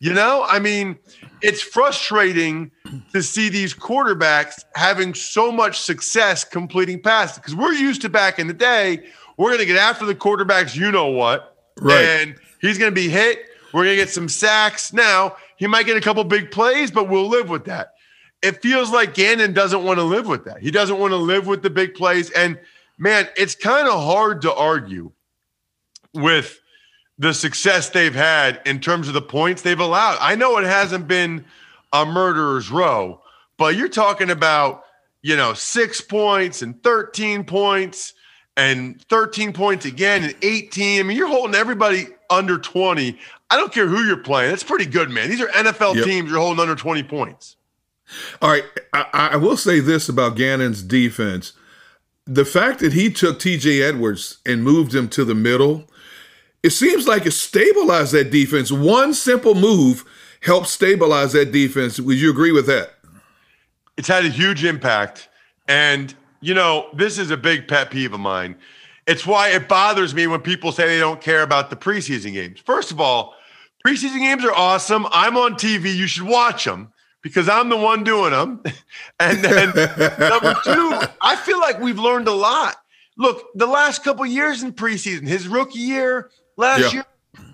You 0.00 0.12
know, 0.12 0.44
I 0.46 0.58
mean, 0.58 0.98
it's 1.44 1.60
frustrating 1.60 2.70
to 3.12 3.22
see 3.22 3.50
these 3.50 3.74
quarterbacks 3.74 4.64
having 4.74 5.12
so 5.12 5.52
much 5.52 5.78
success 5.78 6.42
completing 6.42 7.02
passes 7.02 7.36
because 7.36 7.54
we're 7.54 7.74
used 7.74 8.00
to 8.00 8.08
back 8.08 8.38
in 8.38 8.46
the 8.46 8.54
day, 8.54 9.06
we're 9.36 9.50
going 9.50 9.58
to 9.58 9.66
get 9.66 9.76
after 9.76 10.06
the 10.06 10.14
quarterbacks, 10.14 10.74
you 10.74 10.90
know 10.90 11.08
what, 11.08 11.58
right. 11.82 12.02
and 12.02 12.36
he's 12.62 12.78
going 12.78 12.90
to 12.90 12.94
be 12.94 13.10
hit. 13.10 13.44
We're 13.74 13.84
going 13.84 13.96
to 13.96 14.02
get 14.02 14.08
some 14.08 14.26
sacks. 14.26 14.94
Now, 14.94 15.36
he 15.56 15.66
might 15.66 15.84
get 15.84 15.98
a 15.98 16.00
couple 16.00 16.24
big 16.24 16.50
plays, 16.50 16.90
but 16.90 17.10
we'll 17.10 17.28
live 17.28 17.50
with 17.50 17.66
that. 17.66 17.92
It 18.40 18.62
feels 18.62 18.90
like 18.90 19.12
Gannon 19.12 19.52
doesn't 19.52 19.84
want 19.84 19.98
to 19.98 20.04
live 20.04 20.26
with 20.26 20.46
that. 20.46 20.60
He 20.60 20.70
doesn't 20.70 20.98
want 20.98 21.10
to 21.10 21.16
live 21.18 21.46
with 21.46 21.62
the 21.62 21.70
big 21.70 21.94
plays. 21.94 22.30
And 22.30 22.58
man, 22.96 23.28
it's 23.36 23.54
kind 23.54 23.86
of 23.86 24.02
hard 24.02 24.40
to 24.42 24.54
argue 24.54 25.12
with 26.14 26.58
the 27.18 27.32
success 27.32 27.90
they've 27.90 28.14
had 28.14 28.60
in 28.66 28.80
terms 28.80 29.08
of 29.08 29.14
the 29.14 29.22
points 29.22 29.62
they've 29.62 29.78
allowed. 29.78 30.18
I 30.20 30.34
know 30.34 30.58
it 30.58 30.64
hasn't 30.64 31.06
been 31.06 31.44
a 31.92 32.04
murderer's 32.04 32.70
row, 32.70 33.20
but 33.56 33.76
you're 33.76 33.88
talking 33.88 34.30
about, 34.30 34.84
you 35.22 35.36
know, 35.36 35.54
six 35.54 36.00
points 36.00 36.62
and 36.62 36.82
13 36.82 37.44
points 37.44 38.14
and 38.56 39.00
13 39.08 39.52
points 39.52 39.84
again 39.84 40.24
and 40.24 40.34
18. 40.42 41.00
I 41.00 41.02
mean, 41.04 41.16
you're 41.16 41.28
holding 41.28 41.54
everybody 41.54 42.06
under 42.30 42.58
20. 42.58 43.18
I 43.50 43.56
don't 43.56 43.72
care 43.72 43.86
who 43.86 44.02
you're 44.04 44.16
playing. 44.16 44.50
That's 44.50 44.64
pretty 44.64 44.86
good, 44.86 45.10
man. 45.10 45.28
These 45.30 45.40
are 45.40 45.48
NFL 45.48 45.94
Yep. 45.96 46.04
teams 46.04 46.30
you're 46.30 46.40
holding 46.40 46.60
under 46.60 46.74
20 46.74 47.02
points. 47.04 47.56
All 48.42 48.50
right, 48.50 48.64
I, 48.92 49.06
I 49.32 49.36
will 49.36 49.56
say 49.56 49.80
this 49.80 50.08
about 50.10 50.36
Gannon's 50.36 50.82
defense: 50.82 51.54
the 52.26 52.44
fact 52.44 52.80
that 52.80 52.92
he 52.92 53.10
took 53.10 53.38
T.J. 53.40 53.82
Edwards 53.82 54.38
and 54.44 54.62
moved 54.62 54.94
him 54.94 55.08
to 55.08 55.24
the 55.24 55.34
middle, 55.34 55.84
it 56.64 56.70
seems 56.70 57.06
like 57.06 57.26
it 57.26 57.32
stabilized 57.32 58.12
that 58.12 58.30
defense. 58.30 58.72
One 58.72 59.14
simple 59.14 59.54
move 59.54 60.04
helped 60.40 60.66
stabilize 60.66 61.32
that 61.32 61.52
defense. 61.52 62.00
Would 62.00 62.16
you 62.16 62.30
agree 62.30 62.52
with 62.52 62.66
that? 62.66 62.94
it's 63.96 64.08
had 64.08 64.24
a 64.24 64.28
huge 64.28 64.64
impact. 64.64 65.28
And, 65.68 66.14
you 66.40 66.54
know, 66.54 66.88
this 66.94 67.18
is 67.18 67.30
a 67.30 67.36
big 67.36 67.68
pet 67.68 67.90
peeve 67.90 68.12
of 68.12 68.20
mine. 68.20 68.56
It's 69.06 69.26
why 69.26 69.50
it 69.50 69.68
bothers 69.68 70.14
me 70.14 70.26
when 70.26 70.40
people 70.40 70.72
say 70.72 70.86
they 70.86 70.98
don't 70.98 71.20
care 71.20 71.42
about 71.42 71.70
the 71.70 71.76
preseason 71.76 72.32
games. 72.32 72.60
First 72.60 72.90
of 72.90 73.00
all, 73.00 73.34
preseason 73.86 74.18
games 74.18 74.44
are 74.44 74.54
awesome. 74.54 75.06
I'm 75.10 75.36
on 75.36 75.54
TV. 75.54 75.94
You 75.94 76.06
should 76.06 76.26
watch 76.26 76.64
them 76.64 76.92
because 77.22 77.48
I'm 77.48 77.68
the 77.68 77.76
one 77.76 78.04
doing 78.04 78.32
them. 78.32 78.62
And 79.20 79.44
then 79.44 79.66
number 79.68 80.54
two, 80.64 81.00
I 81.20 81.36
feel 81.36 81.60
like 81.60 81.78
we've 81.80 81.98
learned 81.98 82.26
a 82.26 82.32
lot. 82.32 82.76
Look, 83.16 83.44
the 83.54 83.66
last 83.66 84.02
couple 84.02 84.26
years 84.26 84.62
in 84.62 84.72
preseason, 84.72 85.26
his 85.26 85.46
rookie 85.46 85.78
year, 85.78 86.30
last 86.56 86.80
Yeah. 86.80 86.90
year, 86.92 87.04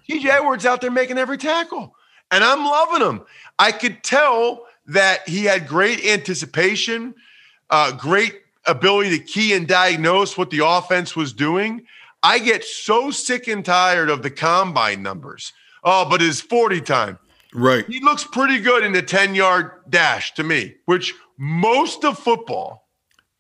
TJ 0.09 0.31
Edwards 0.31 0.67
out 0.67 0.81
there 0.81 0.91
making 0.91 1.19
every 1.19 1.39
tackle. 1.39 1.95
And 2.31 2.45
I'm 2.45 2.65
loving 2.65 3.07
him. 3.07 3.23
I 3.59 3.73
could 3.73 4.03
tell 4.03 4.67
that 4.87 5.29
he 5.29 5.45
had 5.45 5.67
great 5.69 6.05
anticipation, 6.05 7.15
uh, 7.71 7.93
great 7.93 8.41
ability 8.67 9.11
to 9.19 9.25
key 9.25 9.53
and 9.55 9.67
diagnose 9.67 10.37
what 10.37 10.51
the 10.51 10.65
offense 10.65 11.17
was 11.17 11.33
doing. 11.33 11.87
I 12.23 12.39
get 12.39 12.65
so 12.65 13.11
sick 13.11 13.49
and 13.49 13.65
tired 13.65 14.11
of 14.11 14.23
the 14.23 14.31
combine 14.31 15.03
numbers. 15.03 15.53
Oh, 15.83 16.05
but 16.09 16.21
his 16.21 16.41
40 16.41 16.81
time. 16.81 17.19
Right. 17.55 17.85
He 17.89 18.01
looks 18.01 18.23
pretty 18.25 18.61
good 18.61 18.85
in 18.85 18.93
the 18.93 19.03
10 19.03 19.35
yard 19.35 19.73
dash 19.89 20.35
to 20.35 20.45
me, 20.45 20.75
which 20.85 21.15
most 21.39 22.05
of 22.05 22.19
football, 22.19 22.89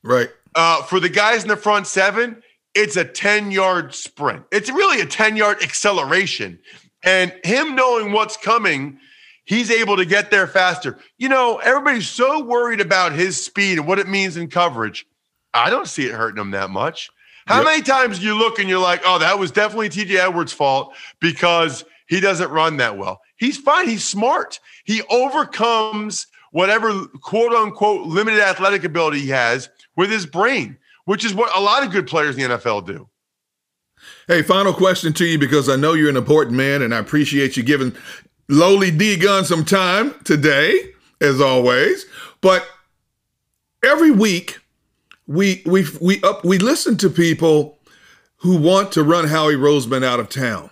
Right. 0.02 0.30
uh, 0.54 0.82
for 0.82 0.98
the 0.98 1.08
guys 1.10 1.42
in 1.42 1.48
the 1.48 1.56
front 1.56 1.86
seven, 1.86 2.42
it's 2.74 2.96
a 2.96 3.04
10 3.04 3.50
yard 3.50 3.94
sprint. 3.94 4.44
It's 4.52 4.70
really 4.70 5.00
a 5.00 5.06
10 5.06 5.37
yard 5.37 5.62
acceleration. 5.62 6.59
And 7.02 7.33
him 7.44 7.74
knowing 7.74 8.12
what's 8.12 8.37
coming, 8.37 8.98
he's 9.44 9.70
able 9.70 9.96
to 9.96 10.04
get 10.04 10.30
there 10.30 10.46
faster. 10.46 10.98
You 11.18 11.28
know, 11.28 11.56
everybody's 11.59 12.09
so 12.09 12.42
worried 12.42 12.80
about 12.80 13.12
his 13.12 13.42
speed 13.42 13.78
and 13.78 13.87
what 13.87 13.98
it 13.98 14.09
means 14.09 14.37
in 14.37 14.48
coverage. 14.48 15.06
I 15.54 15.70
don't 15.70 15.88
see 15.88 16.06
it 16.06 16.12
hurting 16.12 16.40
him 16.40 16.50
that 16.52 16.70
much. 16.70 17.11
How 17.46 17.56
Yep. 17.56 17.64
many 17.64 17.83
times 17.83 18.18
do 18.20 18.26
you 18.26 18.35
look 18.37 18.59
and 18.59 18.68
you're 18.68 18.78
like, 18.78 19.00
oh, 19.04 19.18
that 19.18 19.38
was 19.38 19.50
definitely 19.50 19.88
TJ 19.88 20.16
Edwards' 20.16 20.52
fault 20.52 20.94
because 21.20 21.85
he 22.06 22.20
doesn't 22.20 22.50
run 22.50 22.76
that 22.76 22.96
well? 22.96 23.22
He's 23.37 23.56
fine. 23.56 23.88
He's 23.88 24.04
smart. 24.04 24.61
He 24.85 25.02
overcomes 25.11 26.26
whatever 26.52 27.06
quote 27.22 27.52
unquote 27.52 28.06
limited 28.06 28.40
athletic 28.40 28.85
ability 28.85 29.20
he 29.20 29.28
has 29.28 29.68
with 29.96 30.11
his 30.11 30.26
brain, 30.26 30.76
which 31.10 31.24
is 31.24 31.34
what 31.34 31.50
a 31.56 31.60
lot 31.60 31.82
of 31.82 31.90
good 31.90 32.06
players 32.06 32.38
in 32.38 32.48
the 32.48 32.56
NFL 32.56 32.86
do. 32.86 33.08
Hey, 34.28 34.42
final 34.42 34.72
question 34.72 35.12
to 35.14 35.24
you 35.24 35.40
because 35.40 35.68
I 35.68 35.74
know 35.74 35.94
you're 35.94 36.08
an 36.08 36.16
important 36.16 36.56
man 36.56 36.82
and 36.82 36.94
I 36.94 36.98
appreciate 36.98 37.56
you 37.56 37.64
giving 37.64 37.96
lowly 38.48 38.92
D 38.92 39.16
Gun 39.16 39.44
some 39.44 39.64
time 39.64 40.14
today, 40.22 40.92
as 41.20 41.40
always. 41.40 42.06
But 42.40 42.64
every 43.84 44.12
week 44.12 44.60
we 45.26 45.64
we 45.66 45.84
we 46.00 46.22
up 46.22 46.44
we 46.44 46.58
listen 46.58 46.96
to 46.98 47.10
people 47.10 47.80
who 48.36 48.56
want 48.56 48.92
to 48.92 49.02
run 49.02 49.26
Howie 49.26 49.56
Roseman 49.56 50.04
out 50.04 50.20
of 50.20 50.28
town 50.28 50.70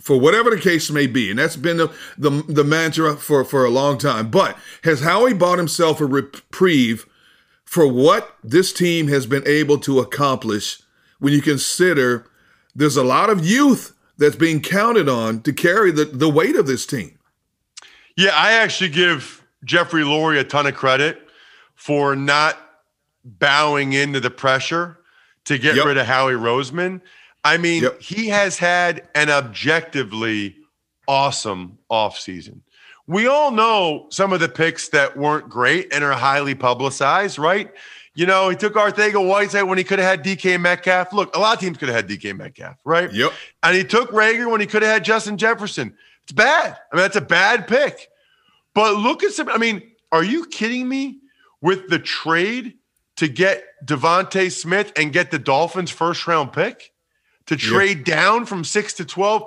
for 0.00 0.18
whatever 0.18 0.50
the 0.50 0.60
case 0.60 0.90
may 0.90 1.06
be, 1.06 1.30
and 1.30 1.38
that's 1.38 1.54
been 1.54 1.76
the 1.76 1.92
the, 2.18 2.42
the 2.48 2.64
mantra 2.64 3.14
for 3.14 3.44
for 3.44 3.64
a 3.64 3.70
long 3.70 3.96
time. 3.96 4.28
But 4.28 4.58
has 4.82 5.02
Howie 5.02 5.34
bought 5.34 5.58
himself 5.58 6.00
a 6.00 6.04
reprieve 6.04 7.06
for 7.68 7.86
what 7.86 8.34
this 8.42 8.72
team 8.72 9.08
has 9.08 9.26
been 9.26 9.46
able 9.46 9.76
to 9.78 9.98
accomplish 9.98 10.80
when 11.18 11.34
you 11.34 11.42
consider 11.42 12.24
there's 12.74 12.96
a 12.96 13.04
lot 13.04 13.28
of 13.28 13.44
youth 13.44 13.92
that's 14.16 14.36
being 14.36 14.58
counted 14.62 15.06
on 15.06 15.42
to 15.42 15.52
carry 15.52 15.90
the, 15.90 16.06
the 16.06 16.30
weight 16.30 16.56
of 16.56 16.66
this 16.66 16.86
team. 16.86 17.18
Yeah, 18.16 18.30
I 18.34 18.52
actually 18.52 18.88
give 18.88 19.44
Jeffrey 19.64 20.02
Lurie 20.02 20.40
a 20.40 20.44
ton 20.44 20.66
of 20.66 20.74
credit 20.76 21.20
for 21.74 22.16
not 22.16 22.58
bowing 23.22 23.92
into 23.92 24.18
the 24.18 24.30
pressure 24.30 24.98
to 25.44 25.58
get 25.58 25.76
Yep. 25.76 25.84
rid 25.84 25.98
of 25.98 26.06
Howie 26.06 26.32
Roseman. 26.32 27.02
I 27.44 27.58
mean, 27.58 27.82
Yep. 27.82 28.00
he 28.00 28.28
has 28.28 28.56
had 28.56 29.06
an 29.14 29.28
objectively 29.28 30.56
awesome 31.06 31.76
offseason. 31.90 32.62
We 33.08 33.26
all 33.26 33.50
know 33.50 34.06
some 34.10 34.32
of 34.32 34.38
the 34.38 34.48
picks 34.48 34.90
that 34.90 35.16
weren't 35.16 35.48
great 35.48 35.92
and 35.92 36.04
are 36.04 36.12
highly 36.12 36.54
publicized, 36.54 37.38
right? 37.38 37.72
You 38.14 38.26
know, 38.26 38.48
he 38.50 38.56
took 38.56 38.74
Arcega-Whiteside 38.74 39.64
when 39.64 39.78
he 39.78 39.84
could 39.84 39.98
have 39.98 40.08
had 40.08 40.24
DK 40.24 40.60
Metcalf. 40.60 41.12
Look, 41.12 41.34
a 41.34 41.38
lot 41.38 41.54
of 41.54 41.60
teams 41.60 41.78
could 41.78 41.88
have 41.88 41.96
had 41.96 42.08
DK 42.08 42.36
Metcalf, 42.36 42.76
right? 42.84 43.12
Yep. 43.12 43.32
And 43.62 43.76
he 43.76 43.82
took 43.82 44.10
Reagor 44.10 44.50
when 44.50 44.60
he 44.60 44.66
could 44.66 44.82
have 44.82 44.92
had 44.92 45.04
Justin 45.04 45.38
Jefferson. 45.38 45.96
It's 46.24 46.32
bad. 46.32 46.76
I 46.92 46.96
mean, 46.96 47.02
that's 47.02 47.16
a 47.16 47.22
bad 47.22 47.66
pick. 47.66 48.08
But 48.74 48.96
look 48.96 49.24
at 49.24 49.32
some. 49.32 49.48
I 49.48 49.56
mean, 49.56 49.82
are 50.12 50.22
you 50.22 50.46
kidding 50.46 50.88
me? 50.88 51.20
With 51.60 51.88
the 51.88 51.98
trade 51.98 52.74
to 53.16 53.26
get 53.26 53.64
DeVonta 53.84 54.52
Smith 54.52 54.92
and 54.94 55.12
get 55.12 55.32
the 55.32 55.38
Dolphins' 55.40 55.90
first 55.90 56.24
round 56.28 56.52
pick 56.52 56.92
to 57.46 57.56
trade 57.56 58.04
down 58.04 58.46
from 58.46 58.62
six 58.62 58.92
to 58.94 59.04
twelve, 59.04 59.44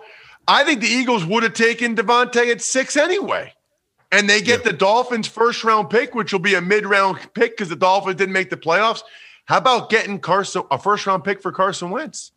I 0.52 0.64
think 0.66 0.82
the 0.82 0.88
Eagles 0.88 1.24
would 1.26 1.44
have 1.44 1.54
taken 1.54 1.96
DeVonta 1.96 2.52
at 2.52 2.62
six 2.62 2.98
anyway. 2.98 3.54
And 4.12 4.30
they 4.30 4.42
get 4.42 4.66
the 4.66 4.74
Dolphins' 4.74 5.28
first 5.28 5.64
round 5.64 5.90
pick, 5.90 6.14
which 6.14 6.34
will 6.34 6.40
be 6.40 6.56
a 6.56 6.62
mid 6.62 6.86
round 6.86 7.18
pick 7.34 7.52
because 7.56 7.70
the 7.70 7.76
Dolphins 7.78 8.18
didn't 8.18 8.34
make 8.34 8.50
the 8.50 8.58
playoffs. 8.58 9.04
How 9.46 9.58
about 9.58 9.90
getting 9.90 10.20
Carson 10.20 10.64
a 10.70 10.78
first 10.78 11.06
round 11.08 11.24
pick 11.24 11.42
for 11.42 11.52
Carson 11.54 11.90
Wentz, 11.92 12.32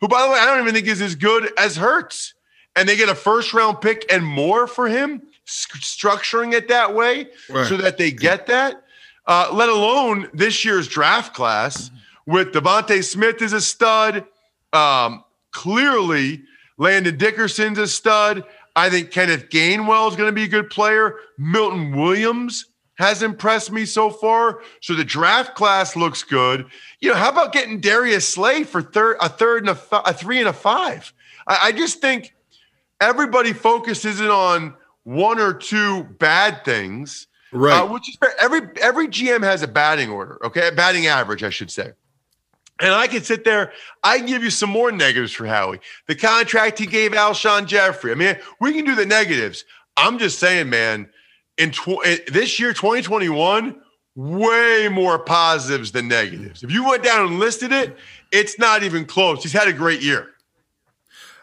who, 0.00 0.08
by 0.08 0.22
the 0.22 0.32
way, 0.32 0.38
I 0.38 0.46
don't 0.46 0.60
even 0.62 0.72
think 0.74 0.86
is 0.86 1.02
as 1.02 1.14
good 1.14 1.50
as 1.58 1.76
Hurts, 1.76 2.32
and 2.74 2.88
they 2.88 2.96
get 2.96 3.10
a 3.10 3.14
first 3.14 3.52
round 3.52 3.82
pick 3.82 4.10
and 4.10 4.24
more 4.24 4.66
for 4.66 4.88
him, 4.88 5.20
s- 5.46 5.66
structuring 5.80 6.54
it 6.54 6.68
that 6.68 6.94
way 6.94 7.28
Right. 7.50 7.66
so 7.66 7.76
that 7.76 7.98
they 7.98 8.10
get 8.10 8.46
that. 8.46 8.82
Uh, 9.26 9.50
let 9.52 9.68
alone 9.68 10.28
this 10.32 10.64
year's 10.64 10.88
draft 10.88 11.34
class 11.34 11.90
with 12.24 12.52
DeVonta 12.52 13.04
Smith 13.04 13.42
is 13.42 13.52
a 13.52 13.60
stud. 13.60 14.24
Um, 14.72 15.24
clearly, 15.52 16.42
Landon 16.78 17.16
Dickerson's 17.18 17.78
a 17.78 17.86
stud. 17.86 18.44
I 18.76 18.88
think 18.90 19.10
Kenneth 19.10 19.48
Gainwell 19.50 20.08
is 20.10 20.16
going 20.16 20.28
to 20.28 20.32
be 20.32 20.44
a 20.44 20.48
good 20.48 20.70
player. 20.70 21.16
Milton 21.36 21.96
Williams 21.96 22.66
has 22.94 23.22
impressed 23.22 23.70
me 23.72 23.84
so 23.84 24.10
far. 24.10 24.60
So 24.80 24.94
the 24.94 25.04
draft 25.04 25.54
class 25.54 25.96
looks 25.96 26.22
good. 26.22 26.66
You 27.00 27.10
know, 27.10 27.16
how 27.16 27.30
about 27.30 27.52
getting 27.52 27.80
Darius 27.80 28.28
Slay 28.28 28.64
for 28.64 28.80
third, 28.82 29.16
a 29.20 29.28
third 29.28 29.62
and 29.64 29.70
a, 29.70 29.74
fi- 29.74 30.02
a 30.04 30.12
three 30.12 30.38
and 30.38 30.48
a 30.48 30.52
five? 30.52 31.12
I, 31.46 31.58
I 31.64 31.72
just 31.72 32.00
think 32.00 32.34
everybody 33.00 33.52
focuses 33.52 34.20
in 34.20 34.28
on 34.28 34.74
one 35.04 35.38
or 35.40 35.54
two 35.54 36.04
bad 36.18 36.64
things, 36.64 37.26
Right. 37.52 37.80
uh, 37.80 37.86
which 37.86 38.08
is 38.08 38.16
fair. 38.16 38.34
Every 38.40 38.60
every 38.82 39.08
GM 39.08 39.42
has 39.42 39.62
a 39.62 39.68
batting 39.68 40.10
order, 40.10 40.38
okay, 40.46 40.68
a 40.68 40.72
batting 40.72 41.06
average, 41.06 41.42
I 41.42 41.50
should 41.50 41.70
say. 41.70 41.92
And 42.80 42.92
I 42.92 43.08
can 43.08 43.22
sit 43.22 43.44
there, 43.44 43.72
I 44.04 44.18
can 44.18 44.26
give 44.26 44.42
you 44.42 44.50
some 44.50 44.70
more 44.70 44.92
negatives 44.92 45.32
for 45.32 45.46
Howie. 45.46 45.80
The 46.06 46.14
contract 46.14 46.78
he 46.78 46.86
gave 46.86 47.12
Alshon 47.12 47.66
Jeffery. 47.66 48.12
I 48.12 48.14
mean, 48.14 48.36
we 48.60 48.72
can 48.72 48.84
do 48.84 48.94
the 48.94 49.06
negatives. 49.06 49.64
I'm 49.96 50.18
just 50.18 50.38
saying, 50.38 50.70
man, 50.70 51.08
in 51.56 51.72
tw- 51.72 52.04
eh, 52.04 52.18
this 52.28 52.60
year, 52.60 52.72
2021, 52.72 53.80
way 54.14 54.88
more 54.90 55.18
positives 55.18 55.92
than 55.92 56.08
negatives. 56.08 56.62
If 56.62 56.70
you 56.70 56.84
went 56.84 57.02
down 57.02 57.26
and 57.26 57.38
listed 57.38 57.72
it, 57.72 57.96
it's 58.30 58.58
not 58.58 58.82
even 58.82 59.04
close. 59.04 59.42
He's 59.42 59.52
had 59.52 59.68
a 59.68 59.72
great 59.72 60.02
year. 60.02 60.30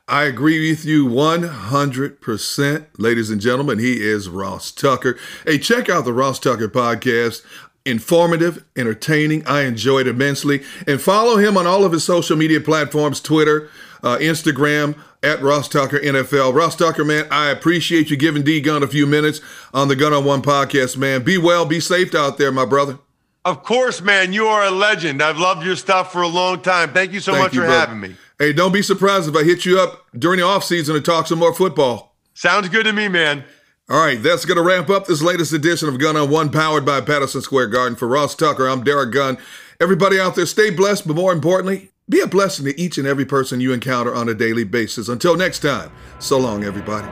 I 0.08 0.26
agree 0.26 0.69
with 0.69 0.86
you 0.86 1.08
100%. 1.08 2.86
Ladies 2.98 3.30
and 3.32 3.41
gentlemen, 3.41 3.80
he 3.80 4.06
is 4.06 4.30
Ross 4.30 4.71
Tucker. 4.71 5.17
Hey, 5.45 5.58
check 5.58 5.89
out 5.89 6.06
the 6.06 6.13
Ross 6.13 6.38
Tucker 6.38 6.69
podcast. 6.69 7.43
Informative, 7.86 8.65
entertaining. 8.76 9.45
I 9.45 9.62
enjoyed 9.62 10.08
immensely. 10.08 10.63
And 10.88 11.00
follow 11.00 11.38
him 11.38 11.56
on 11.56 11.67
all 11.67 11.84
of 11.84 11.91
his 11.91 12.04
social 12.04 12.36
media 12.36 12.60
platforms 12.60 13.21
Twitter, 13.21 13.69
uh, 14.04 14.17
Instagram, 14.17 14.98
at 15.21 15.41
Ross 15.41 15.67
Tucker 15.67 16.00
NFL. 16.00 16.54
Ross 16.54 16.76
Tucker, 16.76 17.04
man, 17.04 17.28
I 17.32 17.50
appreciate 17.50 18.10
you 18.10 18.17
giving 18.17 18.43
D 18.43 18.62
Gun 18.62 18.84
a 18.84 18.88
few 18.88 19.06
minutes 19.08 19.41
on 19.74 19.88
the 19.88 19.95
Gun 19.95 20.13
on 20.13 20.24
One 20.26 20.41
podcast, 20.41 20.98
man. 20.98 21.24
Be 21.24 21.38
well, 21.38 21.65
be 21.65 21.80
safe 21.80 22.13
out 22.13 22.38
there, 22.38 22.52
my 22.52 22.65
brother. 22.65 23.00
Of 23.43 23.62
course, 23.63 24.02
man, 24.02 24.34
you 24.34 24.48
are 24.48 24.65
a 24.65 24.71
legend. 24.71 25.21
I've 25.21 25.38
loved 25.38 25.65
your 25.65 25.76
stuff 25.76 26.12
for 26.12 26.24
a 26.24 26.28
long 26.28 26.62
time. 26.62 26.93
Thank 26.93 27.12
you 27.12 27.19
so 27.19 27.34
Thank 27.34 27.43
much 27.43 27.54
you, 27.54 27.62
for 27.62 27.67
brother. 27.67 27.80
having 27.80 28.00
me. 28.00 28.15
Hey, 28.39 28.54
don't 28.54 28.71
be 28.71 28.82
surprised 28.82 29.30
if 29.30 29.36
I 29.36 29.43
hit 29.43 29.65
you 29.65 29.80
up 29.80 30.06
during 30.17 30.39
the 30.39 30.45
offseason 30.45 30.93
to 30.93 31.02
talk 31.02 31.28
some 31.28 31.39
more 31.39 31.54
football. 31.54 32.15
Sounds 32.34 32.67
good 32.69 32.86
to 32.86 32.93
me, 32.93 33.08
man. 33.08 33.45
All 33.88 34.04
right, 34.04 34.21
that's 34.21 34.45
going 34.45 34.58
to 34.58 34.63
wrap 34.63 34.89
up 34.89 35.06
this 35.06 35.21
latest 35.21 35.54
edition 35.54 35.88
of 35.88 36.00
Gun 36.00 36.15
on 36.17 36.32
One, 36.32 36.50
powered 36.50 36.88
by 36.88 37.02
Patterson 37.02 37.41
Square 37.41 37.67
Garden. 37.67 37.95
For 37.95 38.08
Ross 38.08 38.34
Tucker, 38.34 38.67
I'm 38.67 38.84
Derek 38.84 39.13
Gunn. 39.13 39.38
Everybody 39.80 40.19
out 40.19 40.34
there, 40.34 40.48
stay 40.48 40.71
blessed, 40.71 41.06
but 41.06 41.15
more 41.15 41.32
importantly, 41.32 41.91
be 42.10 42.19
a 42.19 42.26
blessing 42.26 42.65
to 42.65 42.82
each 42.82 42.98
and 42.98 43.06
every 43.06 43.26
person 43.26 43.62
you 43.62 43.74
encounter 43.74 44.15
on 44.15 44.28
a 44.28 44.34
daily 44.34 44.63
basis. 44.63 45.08
Until 45.08 45.38
next 45.38 45.60
time, 45.60 45.91
so 46.17 46.39
long, 46.39 46.63
everybody. 46.63 47.06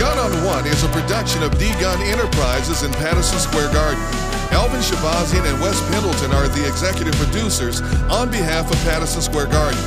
Gun 0.00 0.18
on 0.18 0.44
One 0.44 0.66
is 0.66 0.82
a 0.82 0.88
production 0.88 1.44
of 1.44 1.56
D 1.58 1.70
Gun 1.74 2.02
Enterprises 2.02 2.82
in 2.82 2.90
Patterson 2.94 3.38
Square 3.38 3.72
Garden. 3.72 4.27
Alvin 4.52 4.80
Shabazian 4.80 5.44
and 5.44 5.60
Wes 5.60 5.78
Pendleton 5.90 6.32
are 6.32 6.48
the 6.48 6.66
executive 6.66 7.14
producers 7.16 7.80
on 8.08 8.30
behalf 8.30 8.70
of 8.70 8.76
Patterson 8.88 9.22
Square 9.22 9.48
Garden. 9.48 9.80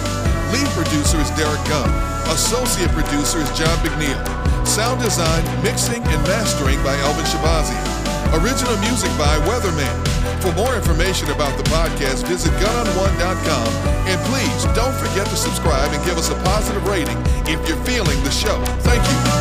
Lead 0.54 0.68
producer 0.76 1.18
is 1.20 1.30
Derek 1.40 1.62
Gunn. 1.68 1.90
Associate 2.30 2.90
producer 2.92 3.40
is 3.40 3.50
John 3.58 3.74
McNeil. 3.84 4.20
Sound 4.66 5.02
design, 5.02 5.44
mixing, 5.64 6.04
and 6.04 6.22
mastering 6.28 6.78
by 6.84 6.96
Alvin 7.08 7.26
Shabazian. 7.26 7.84
Original 8.40 8.78
music 8.80 9.12
by 9.18 9.36
Weatherman. 9.50 9.92
For 10.42 10.52
more 10.54 10.76
information 10.76 11.30
about 11.30 11.58
the 11.58 11.64
podcast, 11.70 12.26
visit 12.28 12.52
gunonone.com. 12.54 13.68
And 14.08 14.20
please 14.26 14.64
don't 14.76 14.96
forget 14.96 15.28
to 15.28 15.36
subscribe 15.36 15.92
and 15.94 16.04
give 16.06 16.18
us 16.18 16.30
a 16.30 16.36
positive 16.44 16.86
rating 16.88 17.18
if 17.46 17.68
you're 17.68 17.84
feeling 17.84 18.24
the 18.24 18.32
show. 18.32 18.64
Thank 18.82 19.04
you. 19.08 19.41